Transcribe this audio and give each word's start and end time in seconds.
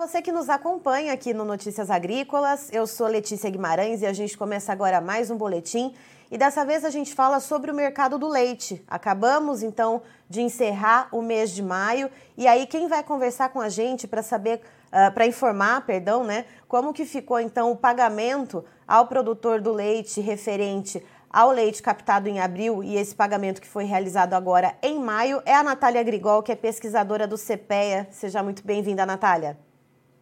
você 0.00 0.22
que 0.22 0.32
nos 0.32 0.48
acompanha 0.48 1.12
aqui 1.12 1.34
no 1.34 1.44
Notícias 1.44 1.90
Agrícolas. 1.90 2.70
Eu 2.72 2.86
sou 2.86 3.06
Letícia 3.06 3.50
Guimarães 3.50 4.00
e 4.00 4.06
a 4.06 4.14
gente 4.14 4.36
começa 4.36 4.72
agora 4.72 4.98
mais 4.98 5.30
um 5.30 5.36
boletim. 5.36 5.94
E 6.30 6.38
dessa 6.38 6.64
vez 6.64 6.86
a 6.86 6.90
gente 6.90 7.14
fala 7.14 7.38
sobre 7.38 7.70
o 7.70 7.74
mercado 7.74 8.18
do 8.18 8.26
leite. 8.26 8.82
Acabamos 8.88 9.62
então 9.62 10.00
de 10.26 10.40
encerrar 10.40 11.08
o 11.12 11.20
mês 11.20 11.50
de 11.50 11.62
maio 11.62 12.10
e 12.34 12.48
aí 12.48 12.66
quem 12.66 12.88
vai 12.88 13.02
conversar 13.02 13.50
com 13.50 13.60
a 13.60 13.68
gente 13.68 14.08
para 14.08 14.22
saber, 14.22 14.62
uh, 14.86 15.12
para 15.12 15.26
informar, 15.26 15.84
perdão, 15.84 16.24
né, 16.24 16.46
como 16.66 16.94
que 16.94 17.04
ficou 17.04 17.38
então 17.38 17.70
o 17.70 17.76
pagamento 17.76 18.64
ao 18.88 19.06
produtor 19.06 19.60
do 19.60 19.70
leite 19.70 20.18
referente 20.22 21.04
ao 21.28 21.50
leite 21.50 21.82
captado 21.82 22.26
em 22.26 22.40
abril 22.40 22.82
e 22.82 22.96
esse 22.96 23.14
pagamento 23.14 23.60
que 23.60 23.68
foi 23.68 23.84
realizado 23.84 24.32
agora 24.32 24.74
em 24.82 24.98
maio 24.98 25.42
é 25.44 25.54
a 25.54 25.62
Natália 25.62 26.02
Grigol, 26.02 26.42
que 26.42 26.52
é 26.52 26.56
pesquisadora 26.56 27.26
do 27.26 27.36
CPEA. 27.36 28.08
Seja 28.10 28.42
muito 28.42 28.64
bem-vinda, 28.64 29.04
Natália. 29.04 29.58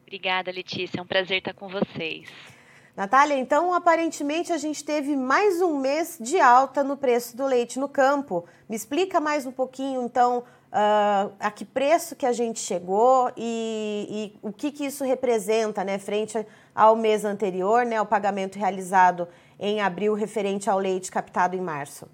Obrigada, 0.08 0.50
Letícia. 0.50 1.00
É 1.00 1.02
um 1.02 1.06
prazer 1.06 1.36
estar 1.36 1.52
com 1.52 1.68
vocês. 1.68 2.30
Natália, 2.96 3.36
então 3.36 3.74
aparentemente 3.74 4.50
a 4.50 4.56
gente 4.56 4.82
teve 4.82 5.14
mais 5.14 5.60
um 5.60 5.78
mês 5.78 6.16
de 6.18 6.40
alta 6.40 6.82
no 6.82 6.96
preço 6.96 7.36
do 7.36 7.44
leite 7.44 7.78
no 7.78 7.90
campo. 7.90 8.46
Me 8.70 8.74
explica 8.74 9.20
mais 9.20 9.44
um 9.44 9.52
pouquinho, 9.52 10.02
então, 10.02 10.38
uh, 10.38 11.30
a 11.38 11.50
que 11.50 11.62
preço 11.62 12.16
que 12.16 12.24
a 12.24 12.32
gente 12.32 12.58
chegou 12.58 13.30
e, 13.36 14.32
e 14.32 14.38
o 14.40 14.50
que, 14.50 14.72
que 14.72 14.86
isso 14.86 15.04
representa, 15.04 15.84
né, 15.84 15.98
frente 15.98 16.38
ao 16.74 16.96
mês 16.96 17.26
anterior, 17.26 17.84
né, 17.84 18.00
o 18.00 18.06
pagamento 18.06 18.58
realizado 18.58 19.28
em 19.60 19.82
abril 19.82 20.14
referente 20.14 20.70
ao 20.70 20.78
leite 20.78 21.10
captado 21.10 21.54
em 21.54 21.60
março. 21.60 22.08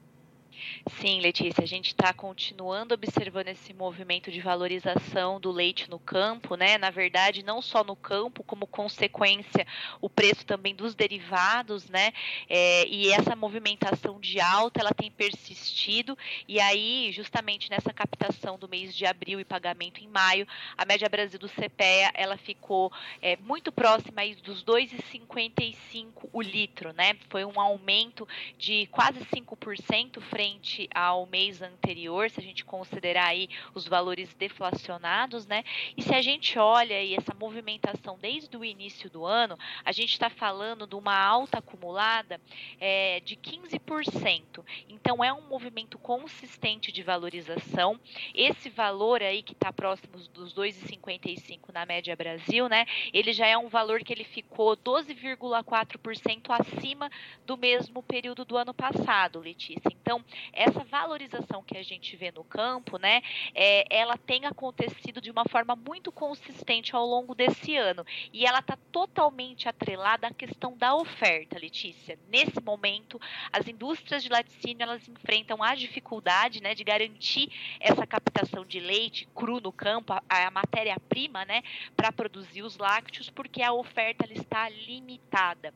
Sim, 1.01 1.21
Letícia, 1.21 1.65
a 1.65 1.67
gente 1.67 1.89
está 1.89 2.13
continuando 2.13 2.93
observando 2.95 3.49
esse 3.49 3.73
movimento 3.73 4.31
de 4.31 4.39
valorização 4.43 5.41
do 5.41 5.51
leite 5.51 5.89
no 5.89 5.99
campo, 5.99 6.57
né? 6.57 6.77
Na 6.77 6.91
verdade, 6.91 7.43
não 7.43 7.63
só 7.63 7.83
no 7.83 7.97
campo, 7.97 8.45
como 8.45 8.67
consequência, 8.67 9.67
o 9.99 10.11
preço 10.11 10.45
também 10.45 10.75
dos 10.75 10.95
derivados, 10.95 11.89
né? 11.89 12.13
É, 12.51 12.87
e 12.87 13.11
essa 13.13 13.35
movimentação 13.35 14.21
de 14.21 14.39
alta, 14.41 14.81
ela 14.81 14.93
tem 14.93 15.11
persistido, 15.11 16.19
e 16.47 16.61
aí, 16.61 17.11
justamente 17.13 17.71
nessa 17.71 17.93
captação 17.93 18.59
do 18.59 18.69
mês 18.69 18.95
de 18.95 19.07
abril 19.07 19.41
e 19.41 19.45
pagamento 19.45 20.05
em 20.05 20.09
maio, 20.09 20.47
a 20.77 20.85
média 20.85 21.09
Brasil 21.09 21.39
do 21.39 21.49
CPEA, 21.49 22.13
ela 22.13 22.37
ficou 22.37 22.93
é, 23.23 23.39
muito 23.39 23.73
próxima 23.73 24.21
aí 24.21 24.35
dos 24.35 24.63
2,55 24.63 26.29
o 26.31 26.43
litro, 26.43 26.93
né? 26.93 27.17
Foi 27.31 27.43
um 27.43 27.59
aumento 27.59 28.29
de 28.59 28.87
quase 28.89 29.21
5% 29.21 30.21
frente 30.21 30.74
frente 30.75 30.89
ao 30.95 31.27
mês 31.27 31.63
anterior, 31.63 32.29
se 32.29 32.41
a 32.41 32.43
gente 32.43 32.65
considerar 32.65 33.27
aí 33.27 33.49
os 33.75 33.87
valores 33.87 34.35
deflacionados, 34.35 35.47
né? 35.47 35.65
E 35.97 36.03
se 36.03 36.15
a 36.15 36.21
gente 36.21 36.59
olha 36.59 36.97
aí 36.97 37.15
essa 37.15 37.33
movimentação 37.35 38.19
desde 38.21 38.57
o 38.57 38.65
início 38.65 39.09
do 39.09 39.25
ano, 39.25 39.57
a 39.85 39.93
gente 39.93 40.13
está 40.13 40.29
falando 40.29 40.87
de 40.87 40.97
uma 40.97 41.17
alta 41.17 41.59
acumulada 41.59 42.41
é, 42.81 43.21
de 43.21 43.37
15%. 43.37 44.65
Então 44.89 45.23
é 45.23 45.33
um 45.33 45.43
movimento 45.43 45.99
consistente 45.99 46.91
de 46.91 47.03
valorização. 47.03 48.01
Esse 48.35 48.69
valor 48.69 49.23
aí 49.23 49.43
que 49.43 49.53
está 49.53 49.73
próximo 49.73 50.19
dos 50.33 50.53
2,55 50.55 51.73
na 51.73 51.87
média 51.87 52.17
Brasil, 52.17 52.69
né? 52.69 52.87
Ele 53.13 53.33
já 53.33 53.47
é 53.47 53.57
um 53.57 53.69
valor 53.69 54.01
que 54.01 54.13
ele 54.13 54.25
ficou 54.25 54.77
12,4% 54.77 56.51
acima 56.51 57.11
do 57.47 57.57
mesmo 57.57 58.03
período 58.03 58.45
do 58.45 58.57
ano 58.57 58.75
passado, 58.75 59.41
Letícia. 59.41 59.91
Então, 60.01 60.25
essa 60.65 60.83
valorização 60.85 61.63
que 61.63 61.77
a 61.77 61.83
gente 61.83 62.17
vê 62.17 62.33
no 62.33 62.43
campo, 62.43 62.99
né, 62.99 63.23
é, 63.55 63.85
ela 63.91 64.17
tem 64.17 64.47
acontecido 64.47 65.21
de 65.21 65.31
uma 65.31 65.45
forma 65.45 65.77
muito 65.77 66.11
consistente 66.11 66.97
ao 66.97 67.07
longo 67.07 67.35
desse 67.35 67.77
ano. 67.77 68.05
E 68.33 68.47
ela 68.47 68.61
está 68.61 68.77
totalmente 68.91 69.69
atrelada 69.69 70.27
à 70.27 70.33
questão 70.33 70.77
da 70.77 70.95
oferta, 70.95 71.59
Letícia. 71.59 72.19
Nesse 72.29 72.61
momento, 72.61 73.21
as 73.53 73.69
indústrias 73.69 74.23
de 74.23 74.29
laticínio 74.29 74.83
elas 74.83 75.07
enfrentam 75.09 75.63
a 75.63 75.75
dificuldade 75.75 76.63
né, 76.63 76.75
de 76.75 76.83
garantir 76.83 77.51
essa 77.79 78.07
captação 78.07 78.65
de 78.65 78.81
leite 78.81 79.29
cru 79.35 79.61
no 79.61 79.73
campo, 79.73 80.13
a, 80.13 80.23
a 80.29 80.51
matéria-prima, 80.51 81.45
né, 81.45 81.63
para 81.97 82.11
produzir 82.11 82.63
os 82.63 82.79
lácteos, 82.79 83.29
porque 83.29 83.63
a 83.63 83.73
oferta 83.73 84.25
ela 84.25 84.35
está 84.35 84.69
limitada. 84.69 85.75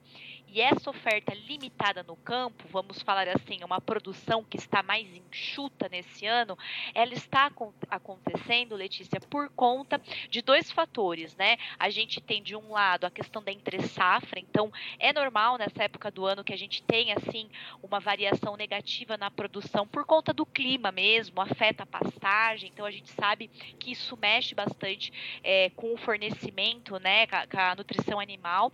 E 0.51 0.61
essa 0.61 0.89
oferta 0.89 1.35
limitada 1.35 2.03
no 2.03 2.17
campo, 2.17 2.65
vamos 2.71 3.03
falar 3.03 3.29
assim, 3.29 3.63
uma 3.63 3.81
produção 3.81 4.43
que 4.43 4.57
está 4.57 4.83
mais 4.83 5.07
enxuta 5.15 5.89
nesse 5.91 6.25
ano, 6.27 6.57
ela 6.95 7.13
está 7.13 7.51
acontecendo, 7.91 8.75
Letícia, 8.75 9.21
por 9.29 9.51
conta 9.51 10.01
de 10.31 10.41
dois 10.41 10.73
fatores, 10.73 11.37
né? 11.37 11.59
A 11.79 11.91
gente 11.91 12.21
tem 12.21 12.43
de 12.43 12.57
um 12.57 12.73
lado 12.73 13.05
a 13.05 13.11
questão 13.11 13.43
da 13.43 13.53
entre 13.53 13.83
safra, 13.83 14.41
então 14.41 14.73
é 14.99 15.13
normal 15.13 15.59
nessa 15.59 15.83
época 15.83 16.11
do 16.11 16.25
ano 16.25 16.45
que 16.45 16.53
a 16.53 16.59
gente 16.59 16.83
tenha 16.83 17.17
assim 17.17 17.51
uma 17.83 18.01
variação 18.01 18.57
negativa 18.57 19.17
na 19.17 19.31
produção 19.31 19.87
por 19.87 20.05
conta 20.05 20.33
do 20.33 20.47
clima 20.47 20.91
mesmo, 20.91 21.41
afeta 21.41 21.83
a 21.83 21.87
pastagem, 21.87 22.71
então 22.73 22.87
a 22.87 22.91
gente 22.91 23.11
sabe 23.11 23.49
que 23.79 23.93
isso 23.93 24.17
mexe 24.17 24.55
bastante 24.55 25.13
é, 25.43 25.71
com 25.71 25.93
o 25.93 25.97
fornecimento, 25.97 26.99
né, 26.99 27.27
com 27.27 27.37
a, 27.37 27.47
com 27.47 27.59
a 27.59 27.75
nutrição 27.75 28.21
animal. 28.21 28.73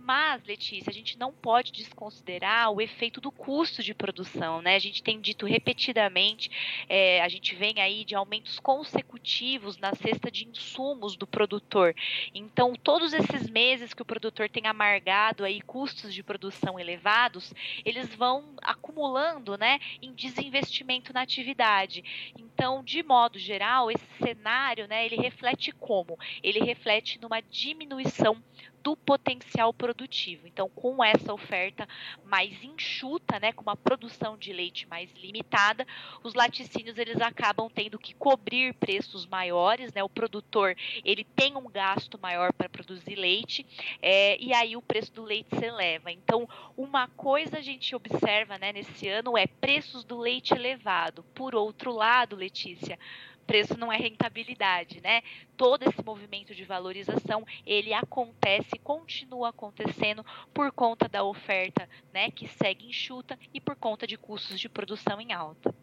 Mas, 0.00 0.42
Letícia, 0.44 0.90
a 0.90 0.92
gente 0.92 1.18
não 1.18 1.32
pode 1.32 1.72
desconsiderar 1.72 2.70
o 2.70 2.80
efeito 2.80 3.20
do 3.20 3.30
custo 3.30 3.82
de 3.82 3.92
produção, 3.92 4.62
né? 4.62 4.76
A 4.76 4.78
gente 4.78 5.02
tem 5.02 5.20
dito 5.20 5.44
repetidamente, 5.44 6.50
é, 6.88 7.20
a 7.20 7.28
gente 7.28 7.54
vem 7.54 7.80
aí 7.80 8.04
de 8.04 8.14
aumentos 8.14 8.58
consecutivos 8.58 9.76
na 9.76 9.94
cesta 9.94 10.30
de 10.30 10.46
insumos 10.46 11.16
do 11.16 11.26
produtor. 11.26 11.94
Então, 12.34 12.74
todos 12.74 13.12
esses 13.12 13.50
meses 13.50 13.92
que 13.92 14.00
o 14.00 14.04
produtor 14.04 14.48
tem 14.48 14.66
amargado 14.66 15.44
aí 15.44 15.60
custos 15.60 16.14
de 16.14 16.22
produção 16.22 16.78
elevados, 16.78 17.52
eles 17.84 18.14
vão 18.14 18.54
acumulando, 18.62 19.58
né, 19.58 19.78
em 20.00 20.14
desinvestimento 20.14 21.12
na 21.12 21.22
atividade. 21.22 22.32
Então, 22.38 22.82
de 22.84 23.02
modo 23.02 23.38
geral, 23.38 23.90
esse 23.90 24.06
cenário, 24.22 24.86
né, 24.86 25.04
ele 25.04 25.16
reflete 25.16 25.72
como? 25.72 26.16
Ele 26.42 26.60
reflete 26.60 27.20
numa 27.20 27.40
diminuição 27.40 28.42
do 28.88 28.96
potencial 28.96 29.70
produtivo. 29.70 30.46
Então, 30.46 30.66
com 30.70 31.04
essa 31.04 31.30
oferta 31.34 31.86
mais 32.24 32.64
enxuta, 32.64 33.38
né, 33.38 33.52
com 33.52 33.60
uma 33.60 33.76
produção 33.76 34.34
de 34.34 34.50
leite 34.50 34.88
mais 34.88 35.12
limitada, 35.12 35.86
os 36.24 36.32
laticínios 36.32 36.96
eles 36.96 37.20
acabam 37.20 37.68
tendo 37.68 37.98
que 37.98 38.14
cobrir 38.14 38.72
preços 38.72 39.26
maiores, 39.26 39.92
né? 39.92 40.02
O 40.02 40.08
produtor 40.08 40.74
ele 41.04 41.22
tem 41.22 41.54
um 41.54 41.68
gasto 41.68 42.18
maior 42.18 42.50
para 42.50 42.66
produzir 42.66 43.14
leite 43.14 43.66
é, 44.00 44.42
e 44.42 44.54
aí 44.54 44.74
o 44.74 44.80
preço 44.80 45.12
do 45.12 45.22
leite 45.22 45.54
se 45.54 45.66
eleva. 45.66 46.10
Então, 46.10 46.48
uma 46.74 47.08
coisa 47.08 47.58
a 47.58 47.62
gente 47.62 47.94
observa, 47.94 48.56
né, 48.56 48.72
nesse 48.72 49.06
ano 49.06 49.36
é 49.36 49.46
preços 49.46 50.02
do 50.02 50.16
leite 50.16 50.54
elevado. 50.54 51.22
Por 51.34 51.54
outro 51.54 51.92
lado, 51.92 52.34
Letícia, 52.34 52.98
preço 53.48 53.78
não 53.78 53.90
é 53.90 53.96
rentabilidade, 53.96 55.00
né? 55.00 55.22
Todo 55.56 55.82
esse 55.88 56.04
movimento 56.04 56.54
de 56.54 56.64
valorização, 56.64 57.46
ele 57.66 57.94
acontece, 57.94 58.78
continua 58.84 59.48
acontecendo 59.48 60.24
por 60.52 60.70
conta 60.70 61.08
da 61.08 61.24
oferta, 61.24 61.88
né, 62.12 62.30
que 62.30 62.46
segue 62.46 62.86
enxuta 62.86 63.38
e 63.54 63.60
por 63.60 63.74
conta 63.74 64.06
de 64.06 64.18
custos 64.18 64.60
de 64.60 64.68
produção 64.68 65.18
em 65.18 65.32
alta. 65.32 65.74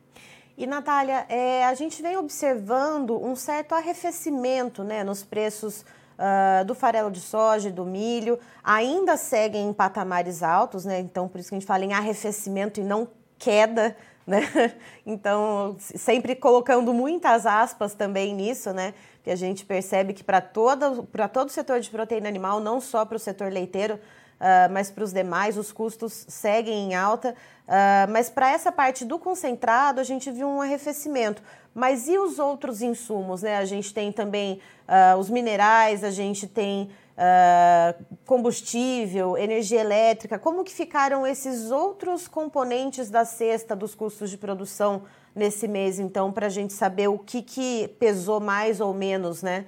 E 0.55 0.67
Natália, 0.67 1.25
é, 1.27 1.65
a 1.65 1.73
gente 1.73 2.01
vem 2.01 2.15
observando 2.15 3.17
um 3.21 3.35
certo 3.35 3.73
arrefecimento 3.73 4.83
né, 4.83 5.03
nos 5.03 5.23
preços 5.23 5.81
uh, 5.81 6.63
do 6.65 6.75
farelo 6.75 7.09
de 7.09 7.19
soja 7.19 7.69
e 7.69 7.71
do 7.71 7.83
milho. 7.83 8.39
Ainda 8.63 9.17
seguem 9.17 9.67
em 9.67 9.73
patamares 9.73 10.43
altos, 10.43 10.85
né? 10.85 10.99
Então, 10.99 11.27
por 11.27 11.39
isso 11.39 11.49
que 11.49 11.55
a 11.55 11.59
gente 11.59 11.67
fala 11.67 11.83
em 11.83 11.93
arrefecimento 11.93 12.79
e 12.79 12.83
não 12.83 13.09
queda 13.37 13.97
né? 14.25 14.73
Então, 15.05 15.75
sempre 15.79 16.35
colocando 16.35 16.91
muitas 16.91 17.45
aspas 17.45 17.93
também 17.93 18.33
nisso, 18.33 18.73
né? 18.73 18.93
Que 19.23 19.29
a 19.29 19.35
gente 19.35 19.63
percebe 19.63 20.13
que 20.13 20.23
para 20.23 20.41
todo, 20.41 21.07
o 21.07 21.49
setor 21.49 21.79
de 21.79 21.89
proteína 21.89 22.27
animal, 22.27 22.59
não 22.59 22.81
só 22.81 23.05
para 23.05 23.17
o 23.17 23.19
setor 23.19 23.51
leiteiro, 23.51 23.95
uh, 23.95 24.71
mas 24.71 24.89
para 24.89 25.03
os 25.03 25.13
demais, 25.13 25.57
os 25.57 25.71
custos 25.71 26.25
seguem 26.27 26.91
em 26.91 26.95
alta. 26.95 27.35
Uh, 27.67 28.11
mas 28.11 28.29
para 28.29 28.51
essa 28.51 28.71
parte 28.71 29.05
do 29.05 29.19
concentrado, 29.19 30.01
a 30.01 30.03
gente 30.03 30.31
viu 30.31 30.47
um 30.47 30.59
arrefecimento. 30.59 31.41
Mas 31.73 32.07
e 32.07 32.17
os 32.17 32.39
outros 32.39 32.81
insumos, 32.81 33.43
né? 33.43 33.57
A 33.57 33.65
gente 33.65 33.93
tem 33.93 34.11
também 34.11 34.59
uh, 34.87 35.17
os 35.19 35.29
minerais, 35.29 36.03
a 36.03 36.11
gente 36.11 36.47
tem 36.47 36.89
uh, 37.17 38.05
combustível, 38.25 39.37
energia 39.37 39.81
elétrica. 39.81 40.37
Como 40.37 40.63
que 40.63 40.73
ficaram 40.73 41.25
esses 41.25 41.71
outros 41.71 42.27
componentes 42.27 43.09
da 43.09 43.25
cesta 43.25 43.75
dos 43.75 43.95
custos 43.95 44.29
de 44.29 44.37
produção 44.37 45.03
nesse 45.33 45.67
mês, 45.67 45.99
então, 45.99 46.31
para 46.31 46.47
a 46.47 46.49
gente 46.49 46.71
saber 46.71 47.09
o 47.09 47.19
que, 47.19 47.41
que 47.41 47.89
pesou 47.99 48.39
mais 48.39 48.79
ou 48.79 48.93
menos, 48.93 49.43
né? 49.43 49.65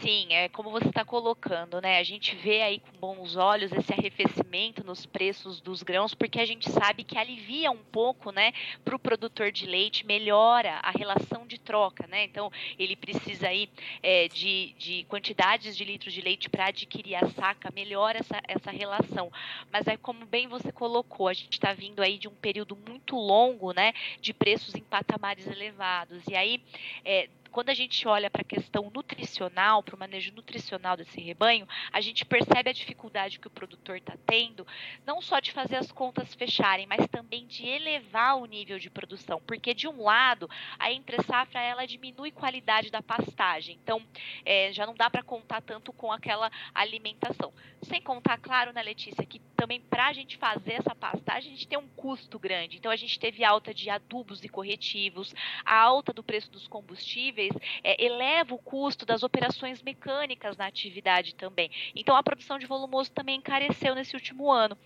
Sim, 0.00 0.32
é 0.32 0.48
como 0.48 0.70
você 0.70 0.88
está 0.88 1.04
colocando, 1.04 1.80
né? 1.80 1.98
A 1.98 2.02
gente 2.02 2.34
vê 2.36 2.62
aí 2.62 2.80
com 2.80 2.98
bons 2.98 3.36
olhos 3.36 3.72
esse 3.72 3.92
arrefecimento 3.92 4.84
nos 4.84 5.06
preços 5.06 5.60
dos 5.60 5.82
grãos, 5.82 6.14
porque 6.14 6.38
a 6.38 6.44
gente 6.44 6.70
sabe 6.70 7.04
que 7.04 7.18
alivia 7.18 7.70
um 7.70 7.82
pouco, 7.84 8.30
né, 8.30 8.52
para 8.84 8.94
o 8.94 8.98
produtor 8.98 9.50
de 9.50 9.66
leite, 9.66 10.06
melhora 10.06 10.78
a 10.82 10.90
relação 10.90 11.46
de 11.46 11.58
troca, 11.58 12.06
né? 12.06 12.24
Então, 12.24 12.50
ele 12.78 12.94
precisa 12.94 13.48
aí 13.48 13.68
é, 14.02 14.28
de, 14.28 14.74
de 14.78 15.04
quantidades 15.04 15.76
de 15.76 15.84
litros 15.84 16.12
de 16.12 16.20
leite 16.20 16.48
para 16.48 16.66
adquirir 16.66 17.16
a 17.16 17.28
saca, 17.30 17.70
melhora 17.74 18.18
essa, 18.18 18.40
essa 18.46 18.70
relação. 18.70 19.30
Mas 19.72 19.86
é 19.86 19.96
como 19.96 20.26
bem 20.26 20.46
você 20.46 20.70
colocou, 20.72 21.28
a 21.28 21.32
gente 21.32 21.54
está 21.54 21.72
vindo 21.72 22.00
aí 22.02 22.18
de 22.18 22.28
um 22.28 22.34
período 22.34 22.76
muito 22.76 23.16
longo, 23.16 23.72
né, 23.72 23.92
de 24.20 24.32
preços 24.32 24.74
em 24.74 24.82
patamares 24.82 25.46
elevados. 25.46 26.22
E 26.28 26.34
aí, 26.34 26.62
é, 27.04 27.28
quando 27.50 27.70
a 27.70 27.74
gente 27.74 28.06
olha 28.06 28.30
para 28.30 28.42
a 28.42 28.44
questão 28.44 28.90
nutricional, 28.94 29.82
para 29.82 29.94
o 29.94 29.98
manejo 29.98 30.32
nutricional 30.32 30.96
desse 30.96 31.20
rebanho, 31.20 31.66
a 31.92 32.00
gente 32.00 32.24
percebe 32.24 32.70
a 32.70 32.72
dificuldade 32.72 33.38
que 33.38 33.46
o 33.46 33.50
produtor 33.50 33.96
está 33.96 34.16
tendo, 34.24 34.66
não 35.04 35.20
só 35.20 35.40
de 35.40 35.52
fazer 35.52 35.76
as 35.76 35.92
contas 35.92 36.34
fecharem, 36.34 36.86
mas 36.86 37.06
também 37.08 37.46
de 37.46 37.66
elevar 37.66 38.36
o 38.36 38.46
nível 38.46 38.78
de 38.78 38.90
produção, 38.90 39.40
porque 39.46 39.74
de 39.74 39.88
um 39.88 40.02
lado 40.02 40.48
a 40.78 40.92
entre 40.92 41.22
safra 41.22 41.60
ela 41.60 41.86
diminui 41.86 42.30
qualidade 42.30 42.90
da 42.90 43.02
pastagem, 43.02 43.78
então 43.82 44.02
é, 44.44 44.72
já 44.72 44.86
não 44.86 44.94
dá 44.94 45.10
para 45.10 45.22
contar 45.22 45.60
tanto 45.60 45.92
com 45.92 46.12
aquela 46.12 46.50
alimentação. 46.74 47.52
Sem 47.82 48.00
contar, 48.00 48.38
claro, 48.38 48.72
né, 48.72 48.82
Letícia, 48.82 49.24
que 49.26 49.40
também 49.60 49.78
para 49.78 50.06
a 50.06 50.12
gente 50.14 50.38
fazer 50.38 50.72
essa 50.72 50.94
pastagem 50.94 51.52
a 51.52 51.54
gente 51.54 51.68
tem 51.68 51.78
um 51.78 51.86
custo 51.94 52.38
grande. 52.38 52.78
Então 52.78 52.90
a 52.90 52.96
gente 52.96 53.20
teve 53.20 53.44
alta 53.44 53.74
de 53.74 53.90
adubos 53.90 54.42
e 54.42 54.48
corretivos, 54.48 55.34
a 55.66 55.78
alta 55.78 56.14
do 56.14 56.22
preço 56.22 56.50
dos 56.50 56.66
combustíveis 56.66 57.52
é, 57.84 58.02
eleva 58.02 58.54
o 58.54 58.58
custo 58.58 59.04
das 59.04 59.22
operações 59.22 59.82
mecânicas 59.82 60.56
na 60.56 60.66
atividade 60.66 61.34
também. 61.34 61.70
Então, 61.94 62.16
a 62.16 62.22
produção 62.22 62.58
de 62.58 62.66
volumoso 62.66 63.10
também 63.12 63.36
encareceu 63.36 63.94
nesse 63.94 64.14
último 64.14 64.50
ano. 64.50 64.78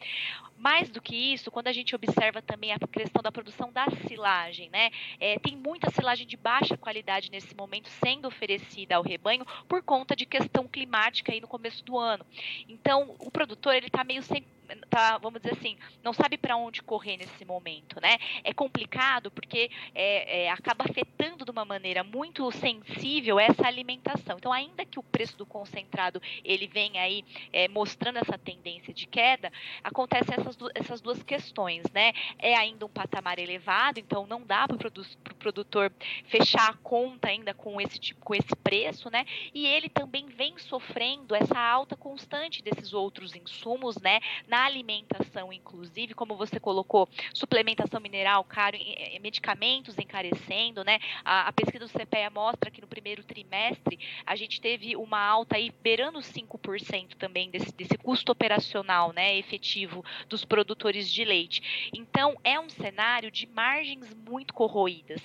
Mais 0.57 0.89
do 0.89 1.01
que 1.01 1.15
isso, 1.15 1.51
quando 1.51 1.69
a 1.69 1.73
gente 1.73 1.95
observa 1.95 2.43
também 2.43 2.73
a 2.73 2.79
questão 2.79 3.23
da 3.23 3.31
produção 3.31 3.73
da 3.73 3.87
silagem, 4.09 4.71
né? 4.71 4.91
É, 5.21 5.39
tem 5.39 5.57
muita 5.57 5.91
silagem 5.91 6.27
de 6.27 6.37
baixa 6.37 6.77
qualidade 6.77 7.31
nesse 7.31 7.55
momento 7.55 7.89
sendo 7.89 8.27
oferecida 8.27 8.97
ao 8.97 9.03
rebanho 9.03 9.45
por 9.69 9.83
conta 9.83 10.17
de 10.17 10.27
questão 10.27 10.67
climática 10.67 11.33
aí 11.33 11.41
no 11.41 11.49
começo 11.49 11.85
do 11.85 11.99
ano. 11.99 12.25
Então, 12.69 13.15
o 13.19 13.31
produtor 13.31 13.75
ele 13.75 13.87
está 13.87 14.03
meio 14.03 14.23
sem 14.23 14.45
tá, 14.89 15.19
vamos 15.19 15.41
dizer 15.41 15.55
assim, 15.55 15.77
não 16.03 16.13
sabe 16.13 16.37
para 16.37 16.57
onde 16.57 16.83
correr 16.83 17.17
nesse 17.17 17.45
momento, 17.45 18.01
né? 18.01 18.19
É 18.43 18.53
complicado 18.53 19.31
porque 19.31 19.71
é, 19.95 20.45
é, 20.45 20.51
acaba 20.51 20.85
afetando 20.85 21.45
de 21.45 21.51
uma 21.51 21.65
maneira 21.65 22.03
muito 22.03 22.51
sensível 22.53 23.39
essa 23.39 23.67
alimentação. 23.67 24.37
Então, 24.39 24.53
ainda 24.53 24.85
que 24.85 24.99
o 24.99 25.03
preço 25.03 25.37
do 25.37 25.47
concentrado 25.47 26.21
ele 26.45 26.67
venha 26.67 27.03
aí 27.03 27.25
é, 27.53 27.69
mostrando 27.69 28.19
essa 28.19 28.39
tendência 28.39 28.93
de 28.93 29.07
queda, 29.07 29.53
acontecem 29.83 30.35
essas, 30.39 30.57
essas 30.75 31.01
duas 31.01 31.23
questões, 31.23 31.85
né? 31.93 32.13
É 32.39 32.55
ainda 32.55 32.87
um 32.87 32.89
patamar 32.89 33.39
elevado, 33.39 33.99
então 33.99 34.27
não 34.27 34.43
dá 34.43 34.67
para 34.67 34.77
o 34.77 34.79
produ 34.79 35.05
produtor 35.39 35.93
fechar 36.27 36.71
a 36.71 36.75
conta 36.75 37.29
ainda 37.29 37.53
com 37.53 37.79
esse 37.81 37.99
tipo, 37.99 38.25
com 38.25 38.35
esse 38.35 38.57
preço, 38.63 39.11
né? 39.11 39.27
E 39.53 39.67
ele 39.67 39.89
também 39.89 40.27
vem 40.27 40.59
sofrendo 40.59 41.35
essa 41.35 41.59
alta 41.59 41.97
constante 41.97 42.63
desses 42.63 42.95
outros 42.95 43.35
insumos, 43.35 43.97
né? 43.99 44.21
Na 44.55 44.67
alimentação, 44.67 45.53
inclusive, 45.53 46.15
como 46.15 46.37
você 46.37 46.61
colocou, 46.61 47.09
suplementação 47.35 48.01
mineral 48.01 48.45
caro, 48.45 48.79
medicamentos 49.21 49.99
encarecendo, 49.99 50.85
né? 50.85 51.01
A, 51.25 51.49
a 51.49 51.53
pesquisa 51.53 51.85
do 51.85 51.93
CPEA 51.93 52.31
mostra 52.31 52.71
que 52.71 52.81
no 52.81 52.87
primeiro 52.87 53.25
trimestre 53.25 53.99
a 54.25 54.37
gente 54.37 54.61
teve 54.61 54.95
uma 54.95 55.19
alta 55.19 55.57
aí 55.57 55.73
beirando 55.83 56.21
5% 56.21 57.17
também 57.17 57.51
desse, 57.51 57.75
desse 57.75 57.99
custo 57.99 58.31
operacional, 58.31 59.13
né, 59.13 59.37
efetivo 59.37 60.05
dos 60.29 60.45
produtores 60.45 61.13
de 61.13 61.25
leite. 61.25 61.91
Então, 61.93 62.39
é 62.45 62.61
um 62.61 62.69
cenário 62.69 63.33
de 63.33 63.49
margens 63.49 64.15
muito 64.15 64.55
corroídas. 64.55 65.21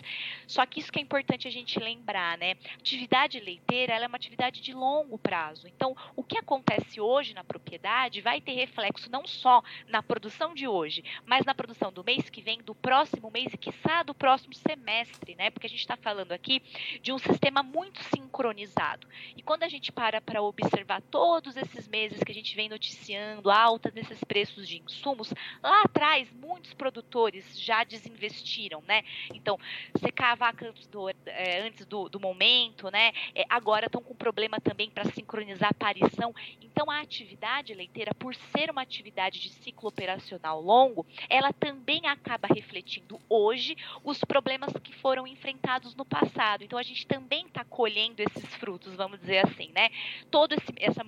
Só 0.47 0.65
que 0.65 0.79
isso 0.79 0.91
que 0.91 0.97
é 0.97 1.03
importante 1.03 1.47
a 1.47 1.51
gente 1.51 1.77
lembrar, 1.77 2.35
né? 2.35 2.55
Atividade 2.79 3.39
leiteira, 3.39 3.93
ela 3.93 4.05
é 4.05 4.07
uma 4.07 4.17
atividade 4.17 4.59
de 4.59 4.73
longo 4.73 5.19
prazo. 5.19 5.67
Então, 5.67 5.95
o 6.15 6.23
que 6.23 6.39
acontece 6.39 6.99
hoje 6.99 7.35
na 7.35 7.43
propriedade 7.43 8.21
vai 8.21 8.41
ter 8.41 8.53
reflexo 8.53 9.11
não 9.11 9.18
não 9.19 9.27
só 9.27 9.61
na 9.87 10.01
produção 10.01 10.53
de 10.53 10.67
hoje, 10.67 11.03
mas 11.25 11.45
na 11.45 11.53
produção 11.53 11.91
do 11.91 12.03
mês 12.03 12.29
que 12.29 12.41
vem, 12.41 12.59
do 12.61 12.73
próximo 12.73 13.29
mês 13.29 13.53
e, 13.53 13.57
quiçá, 13.57 14.01
do 14.01 14.13
próximo 14.13 14.53
semestre, 14.53 15.35
né? 15.35 15.49
Porque 15.49 15.67
a 15.67 15.69
gente 15.69 15.81
está 15.81 15.97
falando 15.97 16.31
aqui 16.31 16.61
de 17.01 17.11
um 17.11 17.17
sistema 17.17 17.61
muito 17.61 18.01
sincronizado. 18.03 19.07
E 19.35 19.41
quando 19.41 19.63
a 19.63 19.67
gente 19.67 19.91
para 19.91 20.21
para 20.21 20.41
observar 20.41 21.01
todos 21.01 21.57
esses 21.57 21.87
meses 21.87 22.23
que 22.23 22.31
a 22.31 22.35
gente 22.35 22.55
vem 22.55 22.69
noticiando, 22.69 23.51
alta 23.51 23.91
desses 23.91 24.23
preços 24.23 24.67
de 24.67 24.81
insumos, 24.81 25.33
lá 25.61 25.83
atrás, 25.83 26.31
muitos 26.31 26.73
produtores 26.73 27.59
já 27.59 27.83
desinvestiram, 27.83 28.81
né? 28.87 29.03
Então, 29.33 29.59
secar 29.99 30.31
a 30.31 30.35
vaca 30.35 30.69
antes 30.69 30.87
do, 30.87 31.09
é, 31.09 31.61
antes 31.61 31.85
do, 31.85 32.07
do 32.07 32.19
momento, 32.19 32.89
né? 32.89 33.11
É, 33.35 33.43
agora 33.49 33.87
estão 33.87 34.01
com 34.01 34.15
problema 34.15 34.61
também 34.61 34.89
para 34.89 35.05
sincronizar 35.11 35.69
a 35.69 35.71
aparição. 35.71 36.33
Então, 36.61 36.89
a 36.89 37.01
atividade 37.01 37.73
leiteira, 37.73 38.13
por 38.13 38.33
ser 38.35 38.69
uma 38.69 38.81
atividade 38.81 39.08
de 39.39 39.49
ciclo 39.49 39.89
operacional 39.89 40.61
longo, 40.61 41.05
ela 41.29 41.51
também 41.51 42.07
acaba 42.07 42.47
refletindo 42.47 43.19
hoje 43.27 43.75
os 44.03 44.23
problemas 44.23 44.71
que 44.83 44.93
foram 44.95 45.27
enfrentados 45.27 45.95
no 45.95 46.05
passado. 46.05 46.63
Então 46.63 46.79
a 46.79 46.83
gente 46.83 47.05
também 47.05 47.45
está 47.45 47.63
colhendo 47.63 48.21
esses 48.21 48.55
frutos, 48.55 48.95
vamos 48.95 49.19
dizer 49.19 49.45
assim, 49.45 49.71
né? 49.73 49.89
Todo 50.29 50.53
esse 50.53 50.73
essa 50.77 51.03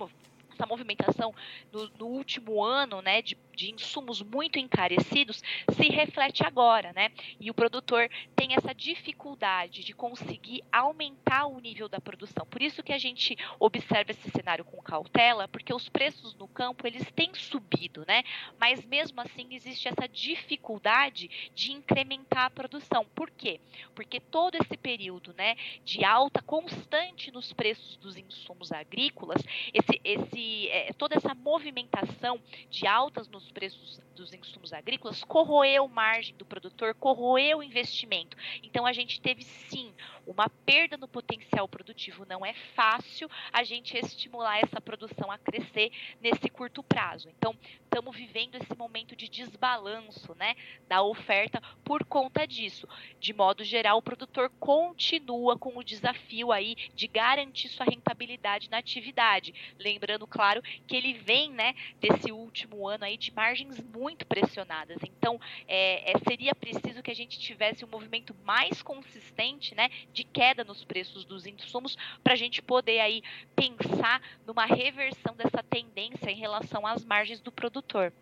essa 0.52 0.66
movimentação 0.66 1.34
no, 1.72 1.90
no 1.98 2.06
último 2.06 2.62
ano, 2.62 3.02
né, 3.02 3.22
de 3.22 3.36
de 3.54 3.70
insumos 3.70 4.22
muito 4.22 4.58
encarecidos 4.58 5.42
se 5.72 5.88
reflete 5.88 6.44
agora, 6.44 6.92
né? 6.92 7.10
E 7.40 7.50
o 7.50 7.54
produtor 7.54 8.08
tem 8.34 8.54
essa 8.54 8.74
dificuldade 8.74 9.84
de 9.84 9.92
conseguir 9.92 10.62
aumentar 10.72 11.46
o 11.46 11.58
nível 11.58 11.88
da 11.88 12.00
produção. 12.00 12.46
Por 12.46 12.62
isso 12.62 12.82
que 12.82 12.92
a 12.92 12.98
gente 12.98 13.36
observa 13.58 14.10
esse 14.10 14.30
cenário 14.30 14.64
com 14.64 14.80
cautela, 14.82 15.48
porque 15.48 15.72
os 15.72 15.88
preços 15.88 16.34
no 16.34 16.48
campo 16.48 16.86
eles 16.86 17.10
têm 17.12 17.32
subido, 17.34 18.04
né? 18.06 18.22
Mas 18.58 18.84
mesmo 18.84 19.20
assim 19.20 19.54
existe 19.54 19.88
essa 19.88 20.08
dificuldade 20.08 21.50
de 21.54 21.72
incrementar 21.72 22.46
a 22.46 22.50
produção. 22.50 23.04
Por 23.14 23.30
quê? 23.30 23.60
Porque 23.94 24.20
todo 24.20 24.56
esse 24.56 24.76
período, 24.76 25.32
né, 25.34 25.56
de 25.84 26.04
alta 26.04 26.42
constante 26.42 27.30
nos 27.30 27.52
preços 27.52 27.96
dos 27.96 28.16
insumos 28.16 28.72
agrícolas, 28.72 29.42
esse, 29.72 30.00
esse, 30.04 30.68
é, 30.68 30.92
toda 30.92 31.16
essa 31.16 31.34
movimentação 31.34 32.40
de 32.70 32.86
altas 32.86 33.28
nos 33.28 33.41
preços 33.50 34.00
dos 34.14 34.32
insumos 34.32 34.72
agrícolas 34.72 35.24
corroeu 35.24 35.88
margem 35.88 36.34
do 36.36 36.44
produtor, 36.44 36.94
corroeu 36.94 37.58
o 37.58 37.62
investimento. 37.62 38.36
Então 38.62 38.86
a 38.86 38.92
gente 38.92 39.20
teve 39.20 39.42
sim 39.42 39.92
uma 40.26 40.48
perda 40.48 40.96
no 40.96 41.08
potencial 41.08 41.66
produtivo. 41.66 42.24
Não 42.26 42.44
é 42.44 42.54
fácil 42.74 43.28
a 43.52 43.64
gente 43.64 43.96
estimular 43.96 44.58
essa 44.58 44.80
produção 44.80 45.30
a 45.30 45.38
crescer 45.38 45.90
nesse 46.20 46.48
curto 46.48 46.82
prazo. 46.82 47.28
Então 47.30 47.56
estamos 47.82 48.14
vivendo 48.14 48.54
esse 48.54 48.74
momento 48.76 49.16
de 49.16 49.28
desbalanço, 49.28 50.34
né, 50.34 50.54
da 50.88 51.02
oferta 51.02 51.60
por 51.84 52.04
conta 52.04 52.46
disso. 52.46 52.88
De 53.18 53.32
modo 53.32 53.64
geral, 53.64 53.98
o 53.98 54.02
produtor 54.02 54.50
continua 54.60 55.58
com 55.58 55.76
o 55.76 55.84
desafio 55.84 56.52
aí 56.52 56.76
de 56.94 57.06
garantir 57.06 57.68
sua 57.68 57.86
rentabilidade 57.86 58.70
na 58.70 58.78
atividade. 58.78 59.54
Lembrando, 59.78 60.26
claro, 60.26 60.62
que 60.86 60.96
ele 60.96 61.14
vem, 61.14 61.50
né, 61.50 61.74
desse 62.00 62.30
último 62.30 62.86
ano 62.86 63.04
aí 63.04 63.16
de 63.16 63.31
margens 63.34 63.78
muito 63.80 64.26
pressionadas. 64.26 64.98
Então, 65.02 65.40
é, 65.66 66.12
é, 66.12 66.18
seria 66.26 66.54
preciso 66.54 67.02
que 67.02 67.10
a 67.10 67.14
gente 67.14 67.38
tivesse 67.38 67.84
um 67.84 67.88
movimento 67.88 68.34
mais 68.44 68.82
consistente, 68.82 69.74
né, 69.74 69.88
de 70.12 70.24
queda 70.24 70.64
nos 70.64 70.84
preços 70.84 71.24
dos 71.24 71.46
insumos, 71.46 71.96
para 72.22 72.34
a 72.34 72.36
gente 72.36 72.62
poder 72.62 73.00
aí 73.00 73.22
pensar 73.54 74.20
numa 74.46 74.66
reversão 74.66 75.34
dessa 75.36 75.62
tendência 75.62 76.30
em 76.30 76.36
relação 76.36 76.86
às 76.86 77.04
margens 77.04 77.40
do 77.40 77.50
produtor. 77.50 78.12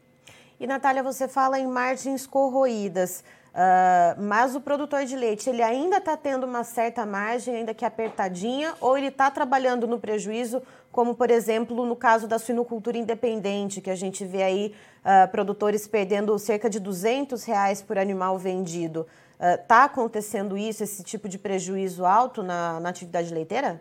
E 0.59 0.67
Natália, 0.67 1.03
você 1.03 1.27
fala 1.27 1.59
em 1.59 1.67
margens 1.67 2.27
corroídas. 2.27 3.25
Uh, 3.51 4.23
mas 4.23 4.55
o 4.55 4.61
produtor 4.61 5.05
de 5.05 5.17
leite, 5.17 5.51
ele 5.51 5.63
ainda 5.63 5.97
está 5.97 6.17
tendo 6.17 6.45
uma 6.45 6.63
certa 6.63 7.05
margem, 7.05 7.57
ainda 7.57 7.75
que 7.75 7.85
apertadinha, 7.85 8.75
ou 8.81 8.97
ele 8.97 9.09
está 9.09 9.31
trabalhando 9.31 9.89
no 9.89 9.99
prejuízo, 9.99 10.63
como 10.93 11.15
por 11.15 11.31
exemplo 11.31 11.85
no 11.85 11.97
caso 11.97 12.29
da 12.29 12.39
suinocultura 12.39 12.97
independente, 12.97 13.81
que 13.81 13.91
a 13.91 13.97
gente 13.97 14.25
vê 14.25 14.43
aí 14.43 14.75
uh, 15.05 15.29
produtores 15.31 15.87
perdendo 15.89 16.39
cerca 16.39 16.71
de 16.71 16.79
200 16.79 17.43
reais 17.45 17.83
por 17.83 17.99
animal 17.99 18.39
vendido. 18.39 19.07
Está 19.39 19.83
uh, 19.83 19.87
acontecendo 19.87 20.57
isso, 20.57 20.85
esse 20.85 21.03
tipo 21.03 21.29
de 21.29 21.39
prejuízo 21.39 22.05
alto 22.05 22.43
na, 22.43 22.79
na 22.79 22.91
atividade 22.91 23.33
leiteira? 23.33 23.81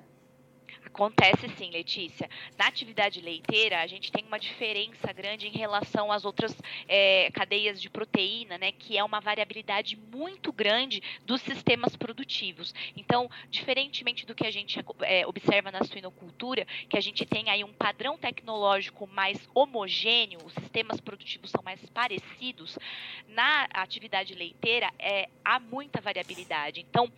Acontece 0.94 1.48
sim, 1.58 1.70
Letícia. 1.70 2.30
Na 2.58 2.68
atividade 2.68 3.22
leiteira, 3.22 3.80
a 3.80 3.88
gente 3.88 4.12
tem 4.12 4.26
uma 4.26 4.40
diferença 4.40 5.14
grande 5.14 5.48
em 5.48 5.52
relação 5.52 6.12
às 6.12 6.26
outras 6.26 6.54
é, 6.88 7.30
cadeias 7.32 7.82
de 7.82 7.90
proteína, 7.90 8.58
né? 8.58 8.72
Que 8.72 8.98
é 8.98 9.04
uma 9.04 9.22
variabilidade 9.22 9.96
muito 9.96 10.52
grande 10.52 11.02
dos 11.26 11.42
sistemas 11.42 11.96
produtivos. 11.96 12.74
Então, 12.98 13.30
diferentemente 13.50 14.26
do 14.26 14.36
que 14.36 14.46
a 14.46 14.52
gente 14.52 14.84
é, 15.02 15.26
observa 15.26 15.72
na 15.72 15.84
suinocultura, 15.84 16.66
que 16.90 16.98
a 16.98 17.02
gente 17.02 17.26
tem 17.26 17.50
aí 17.50 17.64
um 17.64 17.72
padrão 17.72 18.18
tecnológico 18.18 19.08
mais 19.08 19.48
homogêneo, 19.54 20.40
os 20.44 20.54
sistemas 20.54 21.00
produtivos 21.00 21.52
são 21.52 21.64
mais 21.64 21.80
parecidos, 21.92 22.78
na 23.28 23.68
atividade 23.74 24.34
leiteira 24.34 24.92
é, 25.00 25.30
há 25.46 25.60
muita 25.60 26.02
variabilidade. 26.02 26.82
Então, 26.82 27.10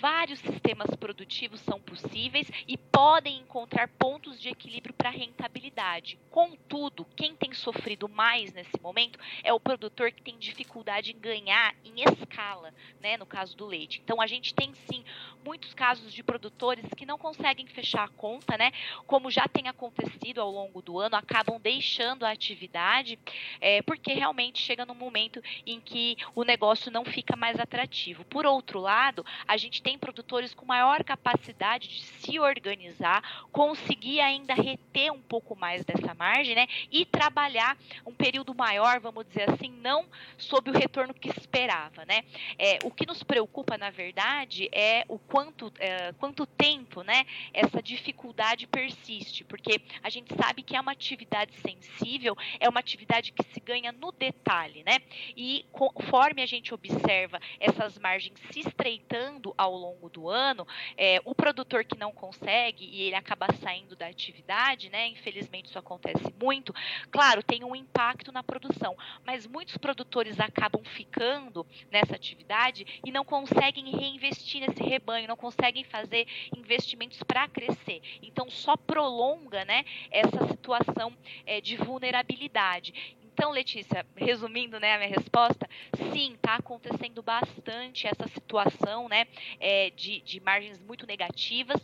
vários 0.00 0.40
sistemas 0.40 0.88
produtivos 0.96 1.60
são 1.60 1.78
possíveis 1.80 2.50
e 2.66 2.76
podem 2.76 3.17
encontrar 3.26 3.88
pontos 3.88 4.40
de 4.40 4.48
equilíbrio 4.48 4.94
para 4.94 5.10
rentabilidade. 5.10 6.18
Contudo, 6.30 7.04
quem 7.16 7.34
tem 7.34 7.52
sofrido 7.52 8.08
mais 8.08 8.52
nesse 8.52 8.80
momento 8.80 9.18
é 9.42 9.52
o 9.52 9.58
produtor 9.58 10.12
que 10.12 10.22
tem 10.22 10.38
dificuldade 10.38 11.12
em 11.12 11.18
ganhar 11.18 11.74
em 11.84 12.02
escala, 12.02 12.72
né, 13.00 13.16
no 13.16 13.26
caso 13.26 13.56
do 13.56 13.66
leite. 13.66 14.00
Então, 14.04 14.20
a 14.20 14.26
gente 14.26 14.54
tem 14.54 14.72
sim 14.74 15.04
muitos 15.44 15.74
casos 15.74 16.12
de 16.12 16.22
produtores 16.22 16.84
que 16.96 17.06
não 17.06 17.18
conseguem 17.18 17.66
fechar 17.66 18.04
a 18.04 18.08
conta, 18.08 18.56
né? 18.56 18.70
Como 19.06 19.30
já 19.30 19.48
tem 19.48 19.68
acontecido 19.68 20.40
ao 20.40 20.50
longo 20.50 20.82
do 20.82 20.98
ano, 20.98 21.16
acabam 21.16 21.58
deixando 21.60 22.24
a 22.24 22.30
atividade, 22.30 23.18
é, 23.60 23.82
porque 23.82 24.12
realmente 24.12 24.60
chega 24.60 24.84
num 24.84 24.94
momento 24.94 25.42
em 25.66 25.80
que 25.80 26.16
o 26.34 26.44
negócio 26.44 26.90
não 26.90 27.04
fica 27.04 27.34
mais 27.36 27.58
atrativo. 27.58 28.24
Por 28.24 28.46
outro 28.46 28.80
lado, 28.80 29.24
a 29.46 29.56
gente 29.56 29.82
tem 29.82 29.98
produtores 29.98 30.54
com 30.54 30.66
maior 30.66 31.02
capacidade 31.02 31.88
de 31.88 32.02
se 32.02 32.38
organizar, 32.38 33.07
conseguir 33.52 34.20
ainda 34.20 34.54
reter 34.54 35.10
um 35.12 35.20
pouco 35.20 35.56
mais 35.56 35.84
dessa 35.84 36.14
margem, 36.14 36.54
né? 36.54 36.66
E 36.90 37.04
trabalhar 37.04 37.76
um 38.06 38.14
período 38.14 38.54
maior, 38.54 39.00
vamos 39.00 39.26
dizer 39.26 39.50
assim, 39.50 39.70
não 39.70 40.06
sob 40.36 40.70
o 40.70 40.72
retorno 40.72 41.14
que 41.14 41.28
esperava, 41.28 42.04
né? 42.04 42.24
É, 42.58 42.78
o 42.84 42.90
que 42.90 43.06
nos 43.06 43.22
preocupa, 43.22 43.76
na 43.78 43.90
verdade, 43.90 44.68
é 44.72 45.04
o 45.08 45.18
quanto, 45.18 45.72
é, 45.78 46.12
quanto 46.14 46.46
tempo, 46.46 47.02
né? 47.02 47.24
Essa 47.52 47.82
dificuldade 47.82 48.66
persiste, 48.66 49.44
porque 49.44 49.80
a 50.02 50.10
gente 50.10 50.34
sabe 50.34 50.62
que 50.62 50.76
é 50.76 50.80
uma 50.80 50.92
atividade 50.92 51.54
sensível, 51.60 52.36
é 52.60 52.68
uma 52.68 52.80
atividade 52.80 53.32
que 53.32 53.42
se 53.52 53.60
ganha 53.60 53.92
no 53.92 54.12
detalhe, 54.12 54.82
né? 54.84 54.98
E 55.36 55.66
conforme 55.72 56.42
a 56.42 56.46
gente 56.46 56.74
observa 56.74 57.40
essas 57.60 57.98
margens 57.98 58.38
se 58.50 58.60
estreitando 58.60 59.54
ao 59.56 59.74
longo 59.74 60.08
do 60.08 60.28
ano, 60.28 60.66
é, 60.96 61.20
o 61.24 61.34
produtor 61.34 61.84
que 61.84 61.98
não 61.98 62.12
consegue 62.12 62.84
e 62.98 63.02
ele 63.02 63.14
acaba 63.14 63.46
saindo 63.60 63.94
da 63.94 64.08
atividade, 64.08 64.90
né? 64.90 65.06
Infelizmente 65.06 65.66
isso 65.66 65.78
acontece 65.78 66.34
muito. 66.42 66.74
Claro, 67.12 67.44
tem 67.44 67.62
um 67.62 67.76
impacto 67.76 68.32
na 68.32 68.42
produção, 68.42 68.96
mas 69.24 69.46
muitos 69.46 69.76
produtores 69.76 70.40
acabam 70.40 70.82
ficando 70.82 71.64
nessa 71.92 72.16
atividade 72.16 73.00
e 73.04 73.12
não 73.12 73.24
conseguem 73.24 73.90
reinvestir 73.90 74.60
nesse 74.60 74.82
rebanho, 74.82 75.28
não 75.28 75.36
conseguem 75.36 75.84
fazer 75.84 76.26
investimentos 76.56 77.22
para 77.22 77.46
crescer. 77.46 78.02
Então 78.20 78.50
só 78.50 78.76
prolonga, 78.76 79.64
né? 79.64 79.84
Essa 80.10 80.48
situação 80.48 81.16
é, 81.46 81.60
de 81.60 81.76
vulnerabilidade. 81.76 83.16
Então, 83.38 83.52
Letícia, 83.52 84.04
resumindo 84.16 84.80
né, 84.80 84.94
a 84.94 84.98
minha 84.98 85.10
resposta, 85.10 85.70
sim, 86.12 86.32
está 86.34 86.56
acontecendo 86.56 87.22
bastante 87.22 88.08
essa 88.08 88.26
situação 88.26 89.08
né, 89.08 89.28
é, 89.60 89.90
de, 89.90 90.20
de 90.22 90.40
margens 90.40 90.80
muito 90.80 91.06
negativas 91.06 91.80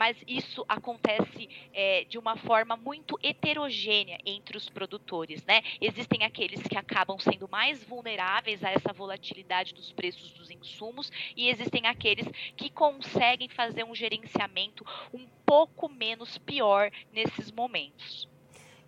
mas 0.00 0.16
isso 0.26 0.64
acontece 0.66 1.50
é, 1.74 2.04
de 2.04 2.16
uma 2.16 2.34
forma 2.34 2.74
muito 2.74 3.18
heterogênea 3.22 4.16
entre 4.24 4.56
os 4.56 4.66
produtores, 4.70 5.44
né? 5.44 5.60
Existem 5.78 6.24
aqueles 6.24 6.62
que 6.62 6.78
acabam 6.78 7.18
sendo 7.18 7.46
mais 7.46 7.84
vulneráveis 7.84 8.64
a 8.64 8.70
essa 8.70 8.94
volatilidade 8.94 9.74
dos 9.74 9.92
preços 9.92 10.32
dos 10.32 10.50
insumos 10.50 11.12
e 11.36 11.50
existem 11.50 11.86
aqueles 11.86 12.26
que 12.56 12.70
conseguem 12.70 13.50
fazer 13.50 13.84
um 13.84 13.94
gerenciamento 13.94 14.86
um 15.12 15.26
pouco 15.44 15.86
menos 15.86 16.38
pior 16.38 16.90
nesses 17.12 17.52
momentos. 17.52 18.26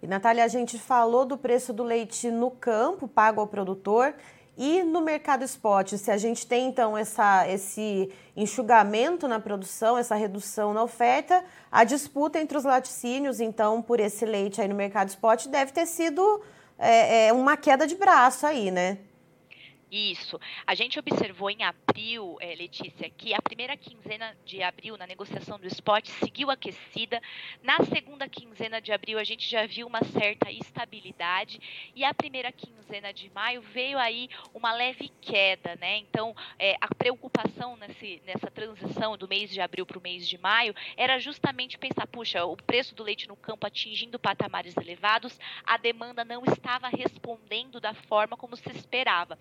E, 0.00 0.06
Natália, 0.06 0.44
a 0.44 0.48
gente 0.48 0.78
falou 0.78 1.26
do 1.26 1.36
preço 1.36 1.74
do 1.74 1.84
leite 1.84 2.30
no 2.30 2.50
campo, 2.50 3.06
pago 3.06 3.38
ao 3.38 3.46
produtor, 3.46 4.14
e 4.56 4.82
no 4.82 5.00
mercado 5.00 5.44
spot, 5.44 5.94
se 5.94 6.10
a 6.10 6.18
gente 6.18 6.46
tem 6.46 6.68
então 6.68 6.96
essa, 6.96 7.48
esse 7.48 8.10
enxugamento 8.36 9.26
na 9.26 9.40
produção, 9.40 9.96
essa 9.96 10.14
redução 10.14 10.74
na 10.74 10.82
oferta, 10.82 11.42
a 11.70 11.84
disputa 11.84 12.38
entre 12.38 12.58
os 12.58 12.64
laticínios, 12.64 13.40
então, 13.40 13.80
por 13.80 13.98
esse 13.98 14.26
leite 14.26 14.60
aí 14.60 14.68
no 14.68 14.74
mercado 14.74 15.08
spot 15.08 15.46
deve 15.46 15.72
ter 15.72 15.86
sido 15.86 16.42
é, 16.78 17.28
é, 17.28 17.32
uma 17.32 17.56
queda 17.56 17.86
de 17.86 17.94
braço 17.94 18.46
aí, 18.46 18.70
né? 18.70 18.98
Isso. 19.94 20.40
A 20.66 20.74
gente 20.74 20.98
observou 20.98 21.50
em 21.50 21.62
abril, 21.64 22.38
é, 22.40 22.54
Letícia, 22.54 23.10
que 23.10 23.34
a 23.34 23.42
primeira 23.42 23.76
quinzena 23.76 24.34
de 24.42 24.62
abril, 24.62 24.96
na 24.96 25.06
negociação 25.06 25.58
do 25.58 25.66
spot, 25.66 26.08
seguiu 26.08 26.50
aquecida. 26.50 27.20
Na 27.62 27.76
segunda 27.84 28.26
quinzena 28.26 28.80
de 28.80 28.90
abril, 28.90 29.18
a 29.18 29.24
gente 29.24 29.46
já 29.46 29.66
viu 29.66 29.86
uma 29.86 30.02
certa 30.02 30.50
estabilidade. 30.50 31.92
E 31.94 32.04
a 32.04 32.14
primeira 32.14 32.50
quinzena 32.50 33.12
de 33.12 33.28
maio 33.34 33.60
veio 33.60 33.98
aí 33.98 34.30
uma 34.54 34.72
leve 34.72 35.10
queda, 35.20 35.76
né? 35.76 35.98
Então, 35.98 36.34
é, 36.58 36.74
a 36.80 36.94
preocupação 36.94 37.76
nesse, 37.76 38.22
nessa 38.24 38.50
transição 38.50 39.18
do 39.18 39.28
mês 39.28 39.50
de 39.50 39.60
abril 39.60 39.84
para 39.84 39.98
o 39.98 40.02
mês 40.02 40.26
de 40.26 40.38
maio 40.38 40.74
era 40.96 41.18
justamente 41.18 41.76
pensar, 41.76 42.06
puxa, 42.06 42.42
o 42.46 42.56
preço 42.56 42.94
do 42.94 43.02
leite 43.02 43.28
no 43.28 43.36
campo 43.36 43.66
atingindo 43.66 44.18
patamares 44.18 44.74
elevados, 44.74 45.38
a 45.64 45.76
demanda 45.76 46.24
não 46.24 46.44
estava 46.46 46.88
respondendo 46.88 47.78
da 47.78 47.92
forma 47.92 48.38
como 48.38 48.56
se 48.56 48.70
esperava. 48.70 49.38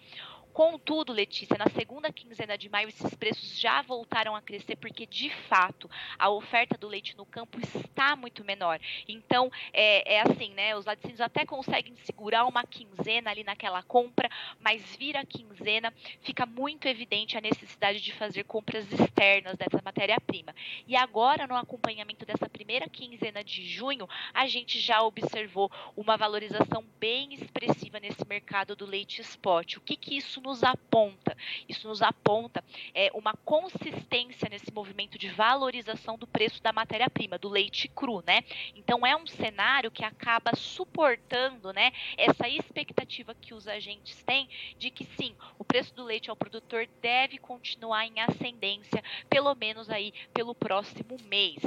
Contudo, 0.53 1.13
Letícia, 1.13 1.57
na 1.57 1.69
segunda 1.69 2.11
quinzena 2.11 2.57
de 2.57 2.69
maio, 2.69 2.89
esses 2.89 3.13
preços 3.15 3.57
já 3.57 3.81
voltaram 3.81 4.35
a 4.35 4.41
crescer, 4.41 4.75
porque 4.75 5.05
de 5.05 5.29
fato 5.47 5.89
a 6.19 6.29
oferta 6.29 6.77
do 6.77 6.87
leite 6.87 7.15
no 7.17 7.25
campo 7.25 7.59
está 7.59 8.15
muito 8.15 8.43
menor. 8.43 8.79
Então, 9.07 9.49
é, 9.71 10.15
é 10.15 10.21
assim, 10.21 10.53
né? 10.53 10.75
Os 10.75 10.85
laticínios 10.85 11.21
até 11.21 11.45
conseguem 11.45 11.95
segurar 12.03 12.45
uma 12.45 12.65
quinzena 12.65 13.31
ali 13.31 13.43
naquela 13.43 13.81
compra, 13.83 14.29
mas 14.59 14.95
vira 14.97 15.25
quinzena, 15.25 15.93
fica 16.21 16.45
muito 16.45 16.87
evidente 16.87 17.37
a 17.37 17.41
necessidade 17.41 18.01
de 18.01 18.13
fazer 18.13 18.43
compras 18.43 18.91
externas 18.91 19.57
dessa 19.57 19.81
matéria-prima. 19.83 20.53
E 20.87 20.95
agora, 20.95 21.47
no 21.47 21.55
acompanhamento 21.55 22.25
dessa 22.25 22.49
primeira 22.49 22.89
quinzena 22.89 23.43
de 23.43 23.63
junho, 23.65 24.07
a 24.33 24.47
gente 24.47 24.79
já 24.79 25.01
observou 25.01 25.71
uma 25.95 26.17
valorização 26.17 26.83
bem 26.99 27.33
expressiva 27.33 27.99
nesse 27.99 28.27
mercado 28.27 28.75
do 28.75 28.85
leite 28.85 29.21
spot. 29.21 29.77
O 29.77 29.81
que, 29.81 29.95
que 29.95 30.17
isso 30.17 30.40
nos 30.41 30.63
aponta? 30.63 31.37
Isso 31.67 31.87
nos 31.87 32.01
aponta 32.01 32.63
é, 32.93 33.09
uma 33.13 33.33
consistência 33.45 34.49
nesse 34.49 34.71
movimento 34.73 35.17
de 35.17 35.29
valorização 35.29 36.17
do 36.17 36.27
preço 36.27 36.61
da 36.61 36.73
matéria-prima, 36.73 37.37
do 37.37 37.49
leite 37.49 37.87
cru, 37.87 38.23
né? 38.25 38.43
Então 38.75 39.05
é 39.05 39.15
um 39.15 39.25
cenário 39.25 39.91
que 39.91 40.03
acaba 40.03 40.55
suportando, 40.55 41.71
né, 41.73 41.91
essa 42.17 42.47
expectativa 42.47 43.33
que 43.33 43.53
os 43.53 43.67
agentes 43.67 44.21
têm 44.23 44.49
de 44.77 44.89
que 44.89 45.05
sim, 45.05 45.35
o 45.57 45.63
preço 45.63 45.93
do 45.93 46.03
leite 46.03 46.29
ao 46.29 46.35
produtor 46.35 46.87
deve 47.01 47.37
continuar 47.37 48.05
em 48.05 48.19
ascendência, 48.19 49.03
pelo 49.29 49.53
menos 49.55 49.89
aí 49.89 50.13
pelo 50.33 50.55
próximo 50.55 51.17
mês. 51.25 51.59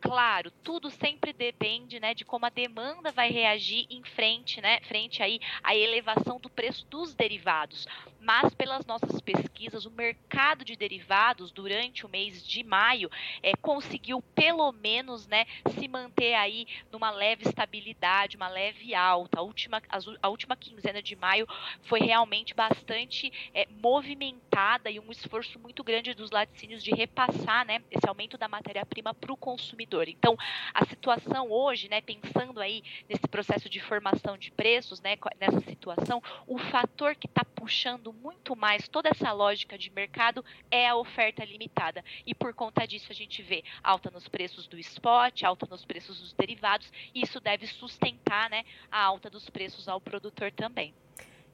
Claro, 0.00 0.50
tudo 0.62 0.90
sempre 0.90 1.32
depende, 1.32 2.00
né, 2.00 2.14
de 2.14 2.24
como 2.24 2.46
a 2.46 2.50
demanda 2.50 3.12
vai 3.12 3.30
reagir 3.30 3.86
em 3.90 4.02
frente, 4.02 4.60
né, 4.60 4.80
frente 4.82 5.22
aí 5.22 5.40
à 5.62 5.74
elevação 5.74 6.38
do 6.40 6.48
preço 6.48 6.86
dos 6.86 7.14
derivados 7.14 7.86
mas 8.20 8.54
pelas 8.54 8.84
nossas 8.84 9.20
pesquisas, 9.20 9.86
o 9.86 9.90
mercado 9.90 10.64
de 10.64 10.76
derivados 10.76 11.50
durante 11.50 12.04
o 12.04 12.08
mês 12.08 12.46
de 12.46 12.62
maio 12.62 13.10
é, 13.42 13.52
conseguiu 13.56 14.22
pelo 14.34 14.70
menos 14.72 15.26
né, 15.26 15.46
se 15.74 15.88
manter 15.88 16.34
aí 16.34 16.66
numa 16.92 17.10
leve 17.10 17.44
estabilidade, 17.44 18.36
uma 18.36 18.48
leve 18.48 18.94
alta. 18.94 19.40
A 19.40 19.42
última, 19.42 19.82
a, 20.22 20.28
última 20.28 20.56
quinzena 20.56 21.02
de 21.02 21.16
maio 21.16 21.46
foi 21.82 22.00
realmente 22.00 22.54
bastante 22.54 23.32
é, 23.54 23.66
movimentada 23.80 24.90
e 24.90 25.00
um 25.00 25.10
esforço 25.10 25.58
muito 25.58 25.82
grande 25.82 26.14
dos 26.14 26.30
laticínios 26.30 26.82
de 26.82 26.90
repassar 26.90 27.66
né, 27.66 27.82
esse 27.90 28.06
aumento 28.06 28.36
da 28.36 28.48
matéria-prima 28.48 29.14
para 29.14 29.32
o 29.32 29.36
consumidor. 29.36 30.08
Então, 30.08 30.36
a 30.74 30.84
situação 30.84 31.50
hoje, 31.50 31.88
né, 31.88 32.00
pensando 32.00 32.60
aí 32.60 32.82
nesse 33.08 33.26
processo 33.28 33.68
de 33.68 33.80
formação 33.80 34.36
de 34.36 34.50
preços, 34.50 35.00
né, 35.00 35.16
nessa 35.40 35.60
situação, 35.60 36.22
o 36.46 36.58
fator 36.58 37.14
que 37.14 37.26
está 37.26 37.44
puxando 37.44 38.09
muito 38.12 38.56
mais 38.56 38.88
toda 38.88 39.08
essa 39.08 39.32
lógica 39.32 39.78
de 39.78 39.90
mercado 39.90 40.44
é 40.70 40.88
a 40.88 40.96
oferta 40.96 41.44
limitada. 41.44 42.04
E 42.26 42.34
por 42.34 42.54
conta 42.54 42.86
disso 42.86 43.06
a 43.10 43.14
gente 43.14 43.42
vê 43.42 43.62
alta 43.82 44.10
nos 44.10 44.28
preços 44.28 44.66
do 44.66 44.78
spot, 44.78 45.42
alta 45.42 45.66
nos 45.70 45.84
preços 45.84 46.20
dos 46.20 46.32
derivados, 46.32 46.90
e 47.14 47.22
isso 47.22 47.40
deve 47.40 47.66
sustentar 47.66 48.50
né, 48.50 48.64
a 48.90 49.02
alta 49.02 49.30
dos 49.30 49.48
preços 49.48 49.88
ao 49.88 50.00
produtor 50.00 50.52
também. 50.52 50.94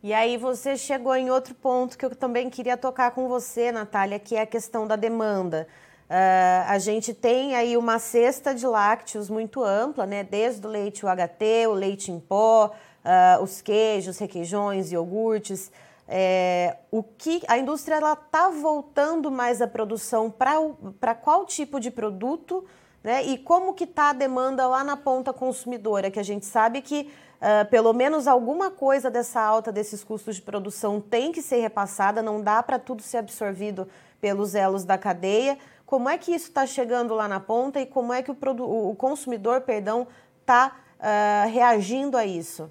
E 0.03 0.13
aí 0.13 0.37
você 0.37 0.77
chegou 0.77 1.17
em 1.17 1.31
outro 1.31 1.55
ponto 1.55 1.97
que 1.97 2.05
eu 2.05 2.15
também 2.15 2.49
queria 2.51 2.77
tocar 2.77 3.11
com 3.11 3.29
você, 3.29 3.73
Natália, 3.73 4.19
que 4.19 4.37
é 4.37 4.43
a 4.43 4.47
questão 4.47 4.87
da 4.87 4.95
demanda. 4.95 5.67
Uh, 6.09 6.63
a 6.69 6.79
gente 6.79 7.13
tem 7.13 7.57
aí 7.57 7.77
uma 7.77 7.99
cesta 7.99 8.55
de 8.55 8.65
lácteos 8.65 9.29
muito 9.29 9.65
ampla, 9.65 10.07
né? 10.07 10.23
Desde 10.23 10.65
o 10.65 10.71
leite 10.71 11.05
UHT, 11.05 11.67
o 11.67 11.73
leite 11.73 12.13
em 12.13 12.21
pó, 12.21 12.67
uh, 12.67 13.43
os 13.43 13.61
queijos, 13.61 14.19
requeijões, 14.19 14.93
iogurtes. 14.93 15.73
É, 16.09 16.77
o 16.91 17.03
que 17.03 17.43
a 17.49 17.59
indústria 17.59 17.99
está 17.99 18.49
voltando 18.49 19.31
mais 19.31 19.61
a 19.61 19.67
produção 19.67 20.31
para 20.31 21.15
qual 21.15 21.45
tipo 21.45 21.81
de 21.81 21.91
produto, 21.91 22.65
né? 23.03 23.25
E 23.25 23.39
como 23.39 23.75
que 23.75 23.85
está 23.85 24.11
a 24.11 24.13
demanda 24.13 24.67
lá 24.67 24.83
na 24.83 24.97
ponta 24.97 25.33
consumidora, 25.33 26.11
que 26.11 26.19
a 26.19 26.25
gente 26.25 26.47
sabe 26.47 26.83
que 26.83 27.11
uh, 27.37 27.69
pelo 27.71 27.93
menos 27.93 28.27
alguma 28.27 28.71
coisa 28.71 29.11
dessa 29.11 29.41
alta 29.41 29.71
desses 29.71 30.03
custos 30.03 30.37
de 30.37 30.43
produção 30.43 31.01
tem 31.01 31.33
que 31.33 31.43
ser 31.43 31.57
repassada, 31.61 32.23
não 32.23 32.41
dá 32.41 32.63
para 32.63 32.79
tudo 32.79 33.03
ser 33.03 33.19
absorvido 33.19 33.89
pelos 34.21 34.55
elos 34.55 34.85
da 34.85 34.99
cadeia. 34.99 35.59
Como 35.85 36.09
é 36.09 36.19
que 36.19 36.33
isso 36.33 36.49
está 36.49 36.67
chegando 36.67 37.15
lá 37.15 37.29
na 37.29 37.39
ponta 37.39 37.81
e 37.81 37.87
como 37.87 38.13
é 38.13 38.23
que 38.23 38.31
o, 38.31 38.37
o 38.91 38.97
consumidor, 38.97 39.61
perdão, 39.61 40.07
está 40.41 40.77
uh, 40.99 41.49
reagindo 41.49 42.17
a 42.17 42.25
isso? 42.25 42.71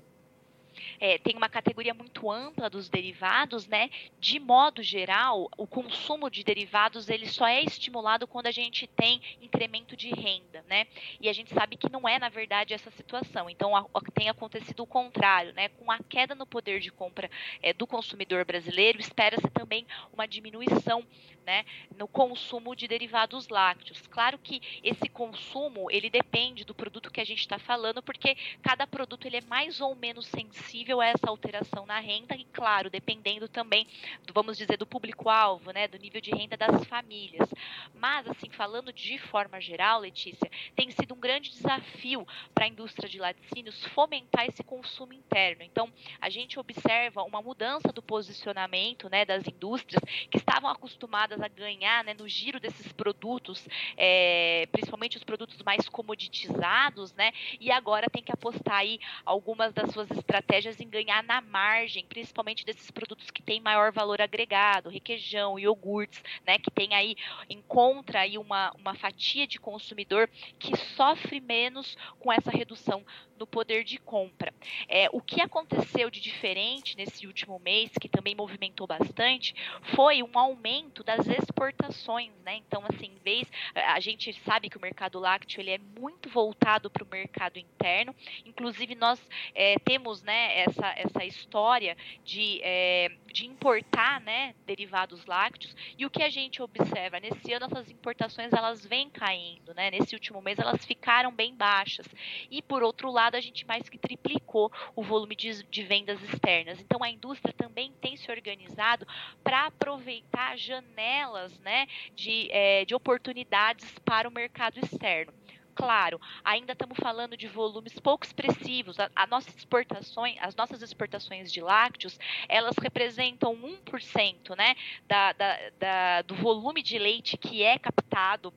É, 0.99 1.17
tem 1.17 1.35
uma 1.35 1.49
categoria 1.49 1.93
muito 1.93 2.31
ampla 2.31 2.69
dos 2.69 2.89
derivados, 2.89 3.67
né? 3.67 3.89
De 4.19 4.39
modo 4.39 4.81
geral, 4.81 5.49
o 5.57 5.67
consumo 5.67 6.29
de 6.29 6.43
derivados 6.43 7.09
ele 7.09 7.27
só 7.27 7.47
é 7.47 7.63
estimulado 7.63 8.27
quando 8.27 8.47
a 8.47 8.51
gente 8.51 8.87
tem 8.87 9.21
incremento 9.41 9.95
de 9.95 10.09
renda, 10.09 10.63
né? 10.67 10.87
E 11.19 11.29
a 11.29 11.33
gente 11.33 11.53
sabe 11.53 11.77
que 11.77 11.91
não 11.91 12.07
é 12.07 12.19
na 12.19 12.29
verdade 12.29 12.73
essa 12.73 12.91
situação. 12.91 13.49
Então 13.49 13.75
a, 13.75 13.85
a, 13.93 14.01
tem 14.13 14.29
acontecido 14.29 14.83
o 14.83 14.87
contrário, 14.87 15.53
né? 15.53 15.69
Com 15.69 15.91
a 15.91 15.99
queda 15.99 16.35
no 16.35 16.45
poder 16.45 16.79
de 16.79 16.91
compra 16.91 17.29
é, 17.61 17.73
do 17.73 17.87
consumidor 17.87 18.45
brasileiro, 18.45 18.99
espera-se 18.99 19.49
também 19.49 19.85
uma 20.13 20.27
diminuição, 20.27 21.05
né? 21.45 21.65
No 21.97 22.07
consumo 22.07 22.75
de 22.75 22.87
derivados 22.87 23.49
lácteos. 23.49 24.01
Claro 24.07 24.37
que 24.37 24.61
esse 24.83 25.09
consumo 25.09 25.89
ele 25.91 26.09
depende 26.09 26.63
do 26.63 26.73
produto 26.73 27.11
que 27.11 27.21
a 27.21 27.25
gente 27.25 27.39
está 27.39 27.59
falando, 27.59 28.01
porque 28.01 28.35
cada 28.61 28.87
produto 28.87 29.25
ele 29.25 29.37
é 29.37 29.41
mais 29.41 29.81
ou 29.81 29.95
menos 29.95 30.27
sensível 30.27 30.84
possível 30.85 31.01
essa 31.01 31.27
alteração 31.27 31.85
na 31.85 31.99
renda 31.99 32.35
e, 32.35 32.45
claro, 32.45 32.91
dependendo 32.91 33.47
também, 33.47 33.87
vamos 34.31 34.55
dizer, 34.55 34.77
do 34.77 34.85
público-alvo, 34.85 35.71
né, 35.71 35.87
do 35.87 35.97
nível 35.97 36.21
de 36.21 36.29
renda 36.29 36.55
das 36.55 36.85
famílias. 36.85 37.49
Mas, 37.95 38.27
assim, 38.27 38.49
falando 38.51 38.93
de 38.93 39.17
forma 39.17 39.59
geral, 39.59 40.01
Letícia, 40.01 40.49
tem 40.75 40.91
sido 40.91 41.15
um 41.15 41.19
grande 41.19 41.49
desafio 41.49 42.27
para 42.53 42.65
a 42.65 42.67
indústria 42.67 43.09
de 43.09 43.17
laticínios 43.17 43.83
fomentar 43.87 44.45
esse 44.45 44.63
consumo 44.63 45.13
interno. 45.13 45.63
Então, 45.63 45.91
a 46.21 46.29
gente 46.29 46.59
observa 46.59 47.23
uma 47.23 47.41
mudança 47.41 47.91
do 47.91 48.03
posicionamento 48.03 49.09
né, 49.09 49.25
das 49.25 49.47
indústrias 49.47 50.03
que 50.29 50.37
estavam 50.37 50.69
acostumadas 50.69 51.41
a 51.41 51.47
ganhar 51.47 52.03
né, 52.03 52.13
no 52.13 52.27
giro 52.27 52.59
desses 52.59 52.91
produtos, 52.91 53.67
é, 53.97 54.67
principalmente 54.71 55.17
os 55.17 55.23
produtos 55.23 55.61
mais 55.63 55.89
comoditizados, 55.89 57.13
né, 57.15 57.31
e 57.59 57.71
agora 57.71 58.07
tem 58.07 58.21
que 58.21 58.31
apostar 58.31 58.77
aí 58.77 58.99
algumas 59.25 59.73
das 59.73 59.91
suas 59.91 60.11
estratégias 60.11 60.74
em 60.79 60.89
ganhar 60.89 61.23
na 61.23 61.41
margem, 61.41 62.05
principalmente 62.05 62.65
desses 62.65 62.91
produtos 62.91 63.31
que 63.31 63.41
têm 63.41 63.59
maior 63.59 63.91
valor 63.91 64.21
agregado, 64.21 64.89
requeijão, 64.89 65.59
iogurtes, 65.59 66.21
né, 66.45 66.57
que 66.57 66.71
tem 66.71 66.93
aí, 66.93 67.15
encontra 67.49 68.21
aí 68.21 68.37
uma, 68.37 68.71
uma 68.71 68.95
fatia 68.95 69.47
de 69.47 69.59
consumidor 69.59 70.29
que 70.59 70.75
sofre 70.95 71.39
menos 71.39 71.97
com 72.19 72.31
essa 72.31 72.51
redução 72.51 73.03
no 73.37 73.45
poder 73.45 73.83
de 73.83 73.97
compra. 73.97 74.53
É, 74.87 75.09
o 75.11 75.21
que 75.21 75.41
aconteceu 75.41 76.09
de 76.09 76.19
diferente 76.19 76.95
nesse 76.95 77.27
último 77.27 77.59
mês, 77.59 77.91
que 77.99 78.07
também 78.07 78.35
movimentou 78.35 78.87
bastante, 78.87 79.53
foi 79.95 80.23
um 80.23 80.37
aumento 80.37 81.03
das 81.03 81.27
exportações, 81.27 82.31
né? 82.43 82.55
Então, 82.55 82.83
assim, 82.89 83.07
em 83.07 83.23
vez 83.23 83.47
a 83.73 83.99
gente 83.99 84.33
sabe 84.45 84.69
que 84.69 84.77
o 84.77 84.81
mercado 84.81 85.19
lácteo 85.19 85.61
ele 85.61 85.71
é 85.71 85.77
muito 85.77 86.29
voltado 86.29 86.89
para 86.89 87.03
o 87.03 87.07
mercado 87.07 87.57
interno. 87.57 88.15
Inclusive, 88.45 88.95
nós 88.95 89.21
é, 89.53 89.77
temos, 89.79 90.21
né, 90.23 90.64
essa, 90.67 90.93
essa 90.97 91.25
história 91.25 91.95
de, 92.23 92.59
é, 92.63 93.11
de 93.31 93.45
importar, 93.45 94.21
né, 94.21 94.55
derivados 94.65 95.25
lácteos. 95.25 95.75
E 95.97 96.05
o 96.05 96.09
que 96.09 96.23
a 96.23 96.29
gente 96.29 96.61
observa 96.61 97.19
nesse 97.19 97.53
ano, 97.53 97.65
essas 97.65 97.89
importações 97.89 98.51
elas 98.53 98.85
vêm 98.85 99.09
caindo, 99.09 99.73
né? 99.73 99.91
Nesse 99.91 100.15
último 100.15 100.41
mês 100.41 100.59
elas 100.59 100.85
ficaram 100.85 101.31
bem 101.31 101.55
baixas. 101.55 102.07
E 102.49 102.61
por 102.61 102.83
outro 102.83 103.11
lado 103.11 103.35
a 103.35 103.41
gente 103.41 103.65
mais 103.65 103.87
que 103.89 103.97
triplicou 103.97 104.71
o 104.95 105.03
volume 105.03 105.35
de, 105.35 105.63
de 105.63 105.83
vendas 105.83 106.21
externas. 106.23 106.79
Então, 106.79 107.03
a 107.03 107.09
indústria 107.09 107.53
também 107.53 107.93
tem 108.01 108.15
se 108.15 108.31
organizado 108.31 109.07
para 109.43 109.67
aproveitar 109.67 110.57
janelas 110.57 111.57
né, 111.59 111.87
de, 112.15 112.49
é, 112.51 112.85
de 112.85 112.95
oportunidades 112.95 113.85
para 114.05 114.27
o 114.27 114.31
mercado 114.31 114.79
externo 114.79 115.33
claro, 115.75 116.19
ainda 116.43 116.73
estamos 116.73 116.97
falando 116.97 117.37
de 117.37 117.47
volumes 117.47 117.99
pouco 117.99 118.25
expressivos. 118.25 118.99
A, 118.99 119.11
a 119.15 119.27
exportações, 119.55 120.37
as 120.39 120.55
nossas 120.55 120.81
exportações 120.81 121.51
de 121.51 121.61
lácteos, 121.61 122.17
elas 122.47 122.75
representam 122.81 123.55
1% 123.55 124.55
né, 124.57 124.75
da, 125.07 125.33
da, 125.33 125.57
da, 125.77 126.21
do 126.21 126.35
volume 126.35 126.81
de 126.81 126.97
leite 126.97 127.37
que 127.37 127.61
é 127.61 127.77
captado 127.77 128.53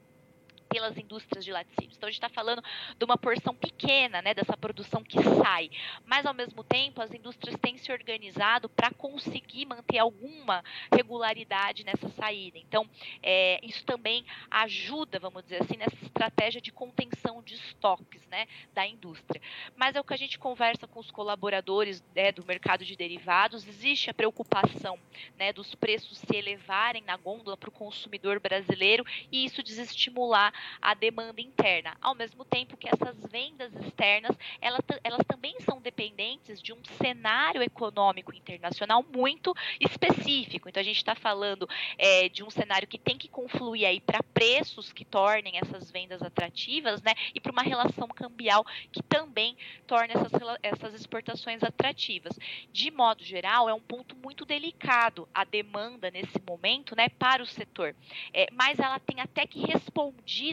pelas 0.68 0.96
indústrias 0.96 1.44
de 1.44 1.52
laticínios. 1.52 1.96
Então 1.96 2.08
a 2.08 2.10
gente 2.10 2.22
está 2.22 2.28
falando 2.28 2.62
de 2.96 3.04
uma 3.04 3.16
porção 3.16 3.54
pequena 3.54 4.22
né, 4.22 4.34
dessa 4.34 4.56
produção 4.56 5.02
que 5.02 5.22
sai. 5.22 5.70
Mas 6.04 6.26
ao 6.26 6.34
mesmo 6.34 6.62
tempo 6.62 7.00
as 7.00 7.12
indústrias 7.12 7.56
têm 7.60 7.76
se 7.76 7.90
organizado 7.90 8.68
para 8.68 8.90
conseguir 8.90 9.66
manter 9.66 9.98
alguma 9.98 10.62
regularidade 10.92 11.84
nessa 11.84 12.08
saída. 12.10 12.58
Então 12.58 12.88
é, 13.22 13.58
isso 13.62 13.84
também 13.84 14.24
ajuda, 14.50 15.18
vamos 15.18 15.42
dizer 15.42 15.62
assim, 15.62 15.76
nessa 15.76 15.96
estratégia 16.02 16.60
de 16.60 16.72
contenção 16.72 17.42
de 17.42 17.54
estoques 17.54 18.26
né, 18.28 18.46
da 18.74 18.86
indústria. 18.86 19.40
Mas 19.76 19.96
é 19.96 20.00
o 20.00 20.04
que 20.04 20.14
a 20.14 20.18
gente 20.18 20.38
conversa 20.38 20.86
com 20.86 21.00
os 21.00 21.10
colaboradores 21.10 22.04
né, 22.14 22.32
do 22.32 22.44
mercado 22.44 22.84
de 22.84 22.96
derivados, 22.96 23.66
existe 23.66 24.10
a 24.10 24.14
preocupação 24.14 24.98
né, 25.38 25.52
dos 25.52 25.74
preços 25.74 26.18
se 26.18 26.36
elevarem 26.36 27.02
na 27.02 27.16
gôndola 27.16 27.56
para 27.56 27.68
o 27.68 27.72
consumidor 27.72 28.40
brasileiro 28.40 29.04
e 29.30 29.44
isso 29.44 29.62
desestimular 29.62 30.52
a 30.80 30.94
demanda 30.94 31.40
interna, 31.40 31.96
ao 32.00 32.14
mesmo 32.14 32.44
tempo 32.44 32.76
que 32.76 32.88
essas 32.88 33.16
vendas 33.30 33.74
externas, 33.76 34.36
elas, 34.60 34.80
elas 35.02 35.24
também 35.26 35.58
são 35.60 35.80
dependentes 35.80 36.60
de 36.60 36.72
um 36.72 36.82
cenário 36.84 37.62
econômico 37.62 38.34
internacional 38.34 39.04
muito 39.14 39.54
específico. 39.80 40.68
Então, 40.68 40.80
a 40.80 40.84
gente 40.84 40.96
está 40.96 41.14
falando 41.14 41.68
é, 41.96 42.28
de 42.28 42.42
um 42.42 42.50
cenário 42.50 42.88
que 42.88 42.98
tem 42.98 43.16
que 43.16 43.28
confluir 43.28 43.86
aí 43.86 44.00
para 44.00 44.22
preços 44.22 44.92
que 44.92 45.04
tornem 45.04 45.58
essas 45.58 45.90
vendas 45.90 46.22
atrativas, 46.22 47.02
né, 47.02 47.14
e 47.34 47.40
para 47.40 47.52
uma 47.52 47.62
relação 47.62 48.08
cambial 48.08 48.64
que 48.92 49.02
também 49.02 49.56
torna 49.86 50.14
essas, 50.14 50.32
essas 50.62 50.94
exportações 50.94 51.62
atrativas. 51.62 52.38
De 52.72 52.90
modo 52.90 53.22
geral, 53.22 53.68
é 53.68 53.74
um 53.74 53.80
ponto 53.80 54.16
muito 54.16 54.44
delicado 54.44 55.28
a 55.34 55.44
demanda 55.44 56.10
nesse 56.10 56.40
momento, 56.46 56.96
né, 56.96 57.08
para 57.08 57.42
o 57.42 57.46
setor. 57.46 57.94
É, 58.32 58.46
mas 58.52 58.78
ela 58.78 58.98
tem 58.98 59.20
até 59.20 59.46
que 59.46 59.60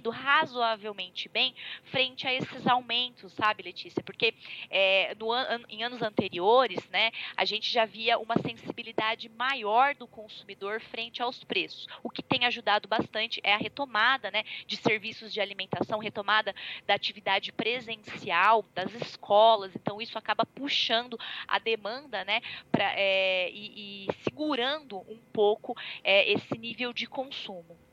razoavelmente 0.09 1.29
bem 1.29 1.53
frente 1.83 2.27
a 2.27 2.33
esses 2.33 2.67
aumentos, 2.67 3.33
sabe, 3.33 3.63
Letícia? 3.63 4.03
Porque 4.03 4.33
é, 4.69 5.15
no, 5.15 5.33
em 5.69 5.83
anos 5.83 6.01
anteriores, 6.01 6.87
né, 6.89 7.11
a 7.35 7.45
gente 7.45 7.71
já 7.71 7.85
via 7.85 8.17
uma 8.17 8.35
sensibilidade 8.37 9.29
maior 9.29 9.95
do 9.95 10.07
consumidor 10.07 10.81
frente 10.81 11.21
aos 11.21 11.43
preços. 11.43 11.87
O 12.03 12.09
que 12.09 12.23
tem 12.23 12.45
ajudado 12.45 12.87
bastante 12.87 13.39
é 13.43 13.53
a 13.53 13.57
retomada 13.57 14.31
né, 14.31 14.43
de 14.65 14.77
serviços 14.77 15.33
de 15.33 15.41
alimentação, 15.41 15.99
retomada 15.99 16.53
da 16.85 16.93
atividade 16.93 17.51
presencial 17.51 18.65
das 18.73 18.93
escolas. 18.93 19.71
Então, 19.75 20.01
isso 20.01 20.17
acaba 20.17 20.45
puxando 20.45 21.17
a 21.47 21.59
demanda 21.59 22.23
né, 22.23 22.41
pra, 22.71 22.93
é, 22.95 23.49
e, 23.51 24.07
e 24.07 24.13
segurando 24.23 24.97
um 25.09 25.19
pouco 25.31 25.75
é, 26.03 26.31
esse 26.31 26.57
nível 26.57 26.93
de 26.93 27.07
consumo. 27.07 27.84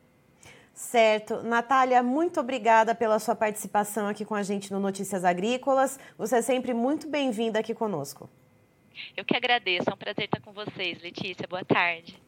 Certo. 0.75 1.43
Natália, 1.43 2.03
muito 2.03 2.41
obrigada 2.41 2.95
pela 2.95 3.19
sua 3.19 3.35
participação 3.35 4.07
aqui 4.09 4.25
com 4.25 4.35
a 4.35 4.43
gente 4.43 4.73
no 4.73 4.81
Notícias 4.81 5.25
Agrícolas. 5.25 5.99
Você 6.17 6.37
é 6.37 6.43
sempre 6.43 6.73
muito 6.73 7.09
bem-vinda 7.09 7.59
aqui 7.59 7.75
conosco. 7.75 8.29
Eu 9.17 9.25
que 9.25 9.37
agradeço, 9.37 9.91
é 9.91 9.95
um 9.95 9.97
prazer 9.97 10.25
estar 10.25 10.41
com 10.41 10.53
vocês, 10.53 11.01
Letícia. 11.03 11.47
Boa 11.49 11.65
tarde. 11.65 12.22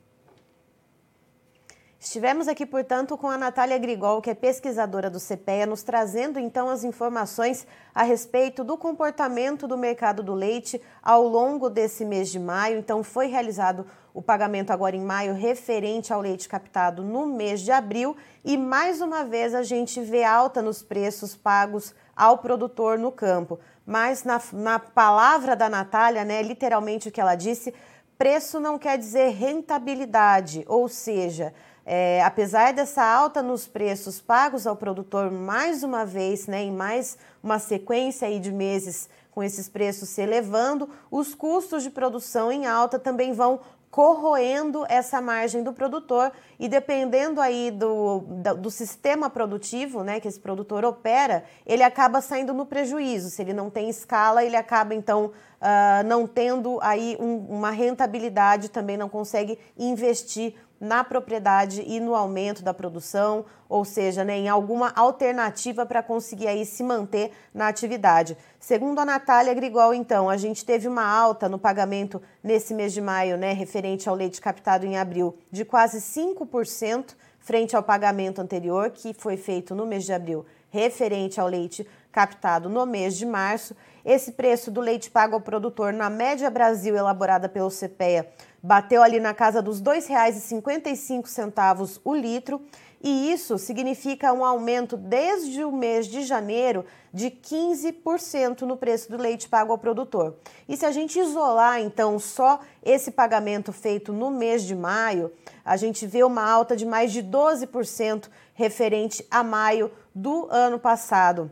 Estivemos 2.04 2.48
aqui, 2.48 2.66
portanto, 2.66 3.16
com 3.16 3.30
a 3.30 3.38
Natália 3.38 3.78
Grigol, 3.78 4.20
que 4.20 4.28
é 4.28 4.34
pesquisadora 4.34 5.08
do 5.08 5.18
CPEA, 5.18 5.64
nos 5.64 5.82
trazendo 5.82 6.38
então 6.38 6.68
as 6.68 6.84
informações 6.84 7.66
a 7.94 8.02
respeito 8.02 8.62
do 8.62 8.76
comportamento 8.76 9.66
do 9.66 9.78
mercado 9.78 10.22
do 10.22 10.34
leite 10.34 10.78
ao 11.02 11.26
longo 11.26 11.70
desse 11.70 12.04
mês 12.04 12.28
de 12.28 12.38
maio. 12.38 12.78
Então, 12.78 13.02
foi 13.02 13.28
realizado 13.28 13.86
o 14.12 14.20
pagamento 14.20 14.70
agora 14.70 14.94
em 14.94 15.00
maio 15.00 15.32
referente 15.32 16.12
ao 16.12 16.20
leite 16.20 16.46
captado 16.46 17.02
no 17.02 17.24
mês 17.24 17.62
de 17.62 17.72
abril 17.72 18.14
e 18.44 18.58
mais 18.58 19.00
uma 19.00 19.24
vez 19.24 19.54
a 19.54 19.62
gente 19.62 19.98
vê 20.02 20.24
alta 20.24 20.60
nos 20.60 20.82
preços 20.82 21.34
pagos 21.34 21.94
ao 22.14 22.36
produtor 22.36 22.98
no 22.98 23.10
campo. 23.10 23.58
Mas 23.86 24.24
na, 24.24 24.40
na 24.52 24.78
palavra 24.78 25.56
da 25.56 25.70
Natália, 25.70 26.22
né, 26.22 26.42
literalmente 26.42 27.08
o 27.08 27.10
que 27.10 27.20
ela 27.20 27.34
disse, 27.34 27.72
preço 28.18 28.60
não 28.60 28.78
quer 28.78 28.98
dizer 28.98 29.30
rentabilidade, 29.30 30.64
ou 30.68 30.86
seja, 30.86 31.54
É, 31.86 32.22
apesar 32.22 32.72
dessa 32.72 33.04
alta 33.04 33.42
nos 33.42 33.66
preços 33.66 34.20
pagos 34.20 34.66
ao 34.66 34.74
produtor, 34.74 35.30
mais 35.30 35.82
uma 35.82 36.06
vez, 36.06 36.46
né, 36.46 36.62
em 36.62 36.72
mais 36.72 37.18
uma 37.42 37.58
sequência 37.58 38.26
aí 38.26 38.40
de 38.40 38.50
meses 38.50 39.08
com 39.30 39.42
esses 39.42 39.68
preços 39.68 40.08
se 40.08 40.22
elevando, 40.22 40.88
os 41.10 41.34
custos 41.34 41.82
de 41.82 41.90
produção 41.90 42.50
em 42.50 42.66
alta 42.66 42.98
também 42.98 43.32
vão 43.32 43.60
corroendo 43.94 44.84
essa 44.88 45.20
margem 45.20 45.62
do 45.62 45.72
produtor 45.72 46.32
e 46.58 46.68
dependendo 46.68 47.40
aí 47.40 47.70
do, 47.70 48.24
do, 48.58 48.68
sistema 48.68 49.30
produtivo 49.30 50.02
né, 50.02 50.18
que 50.18 50.26
esse 50.26 50.40
produtor 50.40 50.84
opera, 50.84 51.44
ele 51.64 51.84
acaba 51.84 52.20
saindo 52.20 52.52
no 52.52 52.66
prejuízo. 52.66 53.30
Se 53.30 53.40
ele 53.40 53.52
não 53.52 53.70
tem 53.70 53.88
escala, 53.88 54.44
ele 54.44 54.56
acaba 54.56 54.96
então 54.96 55.26
uh, 55.26 56.04
não 56.06 56.26
tendo 56.26 56.80
aí 56.82 57.16
um, 57.20 57.36
uma 57.48 57.70
rentabilidade, 57.70 58.68
também 58.68 58.96
não 58.96 59.08
consegue 59.08 59.56
investir 59.78 60.56
na 60.80 61.02
propriedade 61.02 61.82
e 61.86 62.00
no 62.00 62.14
aumento 62.14 62.62
da 62.62 62.74
produção, 62.74 63.44
ou 63.68 63.84
seja, 63.84 64.24
né, 64.24 64.36
em 64.36 64.48
alguma 64.48 64.92
alternativa 64.94 65.86
para 65.86 66.02
conseguir 66.02 66.46
aí 66.46 66.66
se 66.66 66.82
manter 66.82 67.32
na 67.52 67.68
atividade. 67.68 68.36
Segundo 68.60 68.98
a 68.98 69.04
Natália 69.04 69.54
Grigol, 69.54 69.94
então, 69.94 70.28
a 70.28 70.36
gente 70.36 70.64
teve 70.64 70.86
uma 70.86 71.06
alta 71.06 71.48
no 71.48 71.58
pagamento 71.58 72.20
nesse 72.42 72.74
mês 72.74 72.92
de 72.92 73.00
maio, 73.00 73.36
né, 73.36 73.52
referente 73.52 74.08
ao 74.08 74.14
leite 74.14 74.40
captado 74.40 74.84
em 74.84 74.96
abril, 74.96 75.36
de 75.50 75.64
quase 75.64 76.00
5% 76.00 77.14
frente 77.38 77.76
ao 77.76 77.82
pagamento 77.82 78.40
anterior, 78.40 78.90
que 78.90 79.12
foi 79.12 79.36
feito 79.36 79.74
no 79.74 79.86
mês 79.86 80.04
de 80.04 80.12
abril, 80.12 80.46
referente 80.70 81.40
ao 81.40 81.46
leite 81.46 81.86
captado 82.10 82.68
no 82.68 82.86
mês 82.86 83.16
de 83.16 83.26
março. 83.26 83.76
Esse 84.04 84.32
preço 84.32 84.70
do 84.70 84.80
leite 84.80 85.10
pago 85.10 85.34
ao 85.34 85.40
produtor 85.40 85.92
na 85.92 86.08
média 86.08 86.48
Brasil 86.48 86.96
elaborada 86.96 87.48
pelo 87.48 87.70
CPEA 87.70 88.26
bateu 88.64 89.02
ali 89.02 89.20
na 89.20 89.34
casa 89.34 89.60
dos 89.60 89.80
R$ 89.80 90.00
2,55 90.00 92.00
o 92.02 92.14
litro, 92.14 92.62
e 93.02 93.30
isso 93.30 93.58
significa 93.58 94.32
um 94.32 94.42
aumento 94.42 94.96
desde 94.96 95.62
o 95.62 95.70
mês 95.70 96.06
de 96.06 96.22
janeiro 96.22 96.86
de 97.12 97.30
15% 97.30 98.62
no 98.62 98.78
preço 98.78 99.10
do 99.10 99.18
leite 99.18 99.50
pago 99.50 99.72
ao 99.72 99.76
produtor. 99.76 100.36
E 100.66 100.78
se 100.78 100.86
a 100.86 100.90
gente 100.90 101.20
isolar 101.20 101.82
então 101.82 102.18
só 102.18 102.60
esse 102.82 103.10
pagamento 103.10 103.70
feito 103.70 104.10
no 104.10 104.30
mês 104.30 104.62
de 104.62 104.74
maio, 104.74 105.30
a 105.62 105.76
gente 105.76 106.06
vê 106.06 106.24
uma 106.24 106.50
alta 106.50 106.74
de 106.74 106.86
mais 106.86 107.12
de 107.12 107.22
12% 107.22 108.30
referente 108.54 109.26
a 109.30 109.44
maio 109.44 109.92
do 110.14 110.48
ano 110.50 110.78
passado 110.78 111.50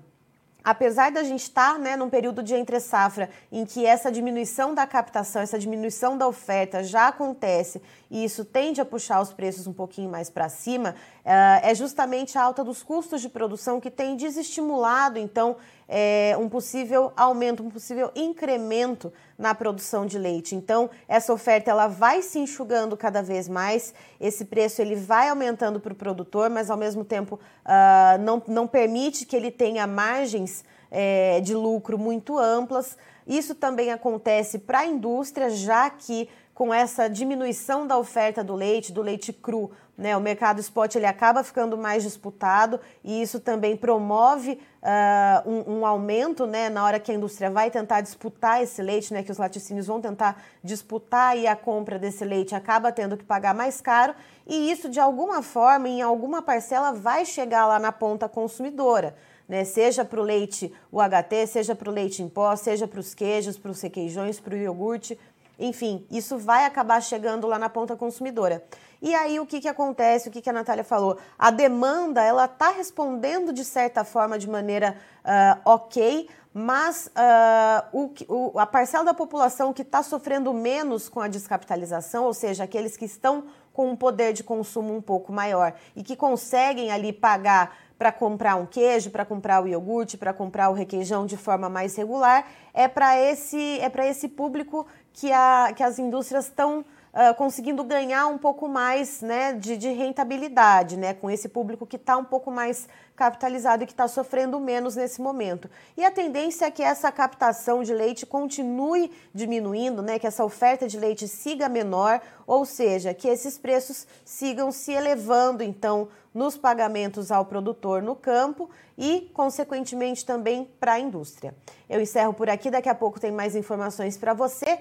apesar 0.64 1.11
da 1.11 1.22
gente 1.22 1.42
estar 1.42 1.79
né, 1.79 1.96
num 1.96 2.09
período 2.09 2.42
de 2.42 2.55
entre 2.55 2.79
safra 2.81 3.31
em 3.51 3.64
que 3.64 3.85
essa 3.85 4.11
diminuição 4.11 4.75
da 4.75 4.87
captação, 4.87 5.42
essa 5.42 5.59
diminuição 5.59 6.16
da 6.16 6.27
oferta 6.27 6.83
já 6.83 7.09
acontece 7.09 7.81
e 8.11 8.25
isso 8.25 8.44
tende 8.44 8.81
a 8.81 8.85
puxar 8.85 9.20
os 9.20 9.33
preços 9.33 9.66
um 9.66 9.72
pouquinho 9.72 10.11
mais 10.11 10.29
para 10.29 10.48
cima, 10.48 10.94
é 11.24 11.74
justamente 11.74 12.37
a 12.37 12.42
alta 12.42 12.64
dos 12.64 12.82
custos 12.82 13.20
de 13.20 13.28
produção 13.28 13.80
que 13.80 13.90
tem 13.90 14.16
desestimulado, 14.16 15.18
então, 15.18 15.56
é, 15.88 16.37
um 16.38 16.48
possível 16.48 17.12
aumento, 17.16 17.62
um 17.62 17.70
possível 17.70 18.11
incremento 18.16 19.12
na 19.38 19.54
produção 19.54 20.04
de 20.04 20.18
leite. 20.18 20.54
Então, 20.54 20.90
essa 21.06 21.32
oferta 21.32 21.70
ela 21.70 21.87
vai 21.87 22.22
se 22.22 22.38
enxugando 22.38 22.96
cada 22.96 23.22
vez 23.22 23.48
mais, 23.48 23.94
esse 24.20 24.44
preço 24.46 24.82
ele 24.82 24.96
vai 24.96 25.28
aumentando 25.28 25.78
para 25.78 25.92
o 25.92 25.96
produtor, 25.96 26.50
mas 26.50 26.70
ao 26.70 26.76
mesmo 26.76 27.04
tempo 27.04 27.37
uh, 27.37 28.20
não, 28.22 28.42
não 28.48 28.66
permite 28.66 29.24
que 29.26 29.37
ele 29.37 29.50
tenha 29.50 29.87
margens 29.87 30.64
é, 30.90 31.40
de 31.40 31.54
lucro 31.54 31.98
muito 31.98 32.38
amplas. 32.38 32.96
Isso 33.26 33.54
também 33.54 33.92
acontece 33.92 34.58
para 34.58 34.80
a 34.80 34.87
indústria, 34.87 35.48
já 35.48 35.88
que 35.88 36.28
com 36.54 36.72
essa 36.72 37.08
diminuição 37.08 37.86
da 37.86 37.96
oferta 37.98 38.44
do 38.44 38.54
leite, 38.54 38.92
do 38.92 39.02
leite 39.02 39.32
cru, 39.32 39.70
né, 39.96 40.16
o 40.16 40.20
mercado 40.20 40.58
spot 40.60 40.94
ele 40.96 41.06
acaba 41.06 41.44
ficando 41.44 41.76
mais 41.76 42.02
disputado 42.02 42.80
e 43.04 43.20
isso 43.20 43.38
também 43.38 43.76
promove 43.76 44.58
uh, 44.82 45.48
um, 45.48 45.78
um, 45.78 45.86
aumento 45.86 46.46
né, 46.46 46.68
na 46.68 46.84
hora 46.84 46.98
que 46.98 47.12
a 47.12 47.14
indústria 47.14 47.50
vai 47.50 47.70
tentar 47.70 48.00
disputar 48.00 48.62
esse 48.62 48.82
leite, 48.82 49.12
né, 49.12 49.22
que 49.22 49.30
os 49.30 49.38
laticínios 49.38 49.86
vão 49.86 50.00
tentar 50.00 50.42
disputar 50.64 51.36
e 51.36 51.46
a 51.46 51.54
compra 51.54 51.98
desse 51.98 52.24
leite 52.24 52.54
acaba 52.54 52.90
tendo 52.90 53.16
que 53.16 53.24
pagar 53.24 53.54
mais 53.54 53.80
caro 53.80 54.14
e 54.46 54.70
isso 54.70 54.88
de 54.88 54.98
alguma 54.98 55.42
forma, 55.42 55.88
em 55.88 56.02
alguma 56.02 56.42
parcela, 56.42 56.92
vai 56.92 57.24
chegar 57.24 57.66
lá 57.66 57.78
na 57.78 57.92
ponta 57.92 58.28
consumidora. 58.28 59.14
Né, 59.48 59.64
seja 59.64 60.04
para 60.04 60.20
o 60.20 60.22
leite 60.22 60.72
UHT, 60.90 61.46
seja 61.46 61.74
para 61.74 61.90
o 61.90 61.92
leite 61.92 62.22
em 62.22 62.28
pó, 62.28 62.54
seja 62.56 62.88
para 62.88 63.00
os 63.00 63.12
queijos, 63.12 63.58
para 63.58 63.70
os 63.70 63.82
requeijões, 63.82 64.40
para 64.40 64.54
o 64.54 64.56
iogurte, 64.56 65.18
enfim, 65.62 66.07
isso 66.11 66.37
vai 66.37 66.64
acabar 66.64 67.01
chegando 67.01 67.46
lá 67.46 67.59
na 67.59 67.68
ponta 67.68 67.96
consumidora. 67.96 68.64
E 69.01 69.14
aí 69.14 69.40
o 69.40 69.46
que, 69.46 69.61
que 69.61 69.68
acontece, 69.68 70.29
o 70.29 70.33
que, 70.33 70.40
que 70.40 70.51
a 70.51 70.53
Natália 70.53 70.85
falou? 70.85 71.18
A 71.38 71.51
demanda, 71.51 72.22
ela 72.22 72.44
está 72.44 72.70
respondendo 72.70 73.53
de 73.53 73.64
certa 73.64 74.05
forma, 74.05 74.38
de 74.38 74.48
maneira 74.48 74.96
uh, 75.25 75.61
ok, 75.64 76.29
mas 76.55 77.09
uh, 77.09 77.88
o, 77.92 78.12
o, 78.29 78.59
a 78.59 78.66
parcela 78.66 79.05
da 79.05 79.14
população 79.14 79.72
que 79.72 79.83
está 79.83 80.03
sofrendo 80.03 80.53
menos 80.53 81.09
com 81.09 81.20
a 81.20 81.29
descapitalização, 81.29 82.25
ou 82.25 82.35
seja, 82.35 82.64
aqueles 82.64 82.96
que 82.96 83.05
estão 83.05 83.44
com 83.72 83.90
um 83.90 83.96
poder 83.96 84.33
de 84.33 84.44
consumo 84.44 84.94
um 84.94 85.01
pouco 85.01 85.33
maior 85.33 85.75
e 85.96 86.03
que 86.03 86.14
conseguem 86.14 86.90
ali 86.90 87.12
pagar 87.12 87.75
para 88.03 88.11
comprar 88.11 88.57
um 88.57 88.66
queijo, 88.66 89.11
para 89.11 89.25
comprar 89.25 89.62
o 89.62 89.68
iogurte, 89.68 90.18
para 90.18 90.33
comprar 90.33 90.68
o 90.70 90.72
requeijão 90.72 91.25
de 91.25 91.37
forma 91.37 91.68
mais 91.68 91.94
regular, 91.94 92.46
é 92.75 92.88
para 92.88 93.16
esse, 93.16 93.79
é 93.79 94.09
esse 94.09 94.29
público 94.29 94.87
que, 95.12 95.33
a, 95.33 95.72
que 95.75 95.83
as 95.83 95.98
indústrias 95.98 96.46
estão 96.46 96.85
uh, 97.12 97.35
conseguindo 97.37 97.85
ganhar 97.85 98.27
um 98.27 98.38
pouco 98.38 98.68
mais 98.68 99.20
né, 99.20 99.53
de, 99.53 99.77
de 99.77 99.90
rentabilidade, 99.90 100.96
né, 100.96 101.14
com 101.14 101.31
esse 101.31 101.48
público 101.48 101.87
que 101.87 101.96
está 101.96 102.16
um 102.16 102.25
pouco 102.25 102.51
mais 102.51 102.88
capitalizado 103.14 103.85
e 103.85 103.87
que 103.87 103.92
está 103.92 104.09
sofrendo 104.09 104.59
menos 104.59 104.96
nesse 104.96 105.20
momento. 105.20 105.70
E 105.96 106.05
a 106.05 106.11
tendência 106.11 106.66
é 106.66 106.70
que 106.70 106.83
essa 106.83 107.12
captação 107.12 107.83
de 107.83 107.92
leite 107.92 108.25
continue 108.25 109.12
diminuindo, 109.35 110.03
né, 110.03 110.18
que 110.18 110.27
essa 110.27 110.44
oferta 110.44 110.88
de 110.88 110.98
leite 110.98 111.29
siga 111.29 111.68
menor, 111.68 112.20
ou 112.46 112.64
seja, 112.64 113.14
que 113.14 113.29
esses 113.29 113.59
preços 113.59 114.07
sigam 114.25 114.72
se 114.72 114.92
elevando, 114.92 115.62
então, 115.62 116.09
nos 116.35 116.57
pagamentos 116.57 117.31
ao 117.31 117.44
produtor 117.44 118.03
no 118.03 118.16
campo 118.16 118.70
e, 118.96 119.31
consequentemente, 119.35 120.25
também 120.25 120.68
para 120.81 120.94
a 120.94 121.01
indústria. 121.01 121.55
Eu 121.88 122.01
encerro 122.01 122.33
por 122.33 122.48
aqui, 122.48 122.70
daqui 122.70 122.88
a 122.88 122.94
pouco 122.94 123.20
tem 123.20 123.31
mais 123.31 123.55
informações 123.55 124.16
para 124.16 124.33
você. 124.33 124.81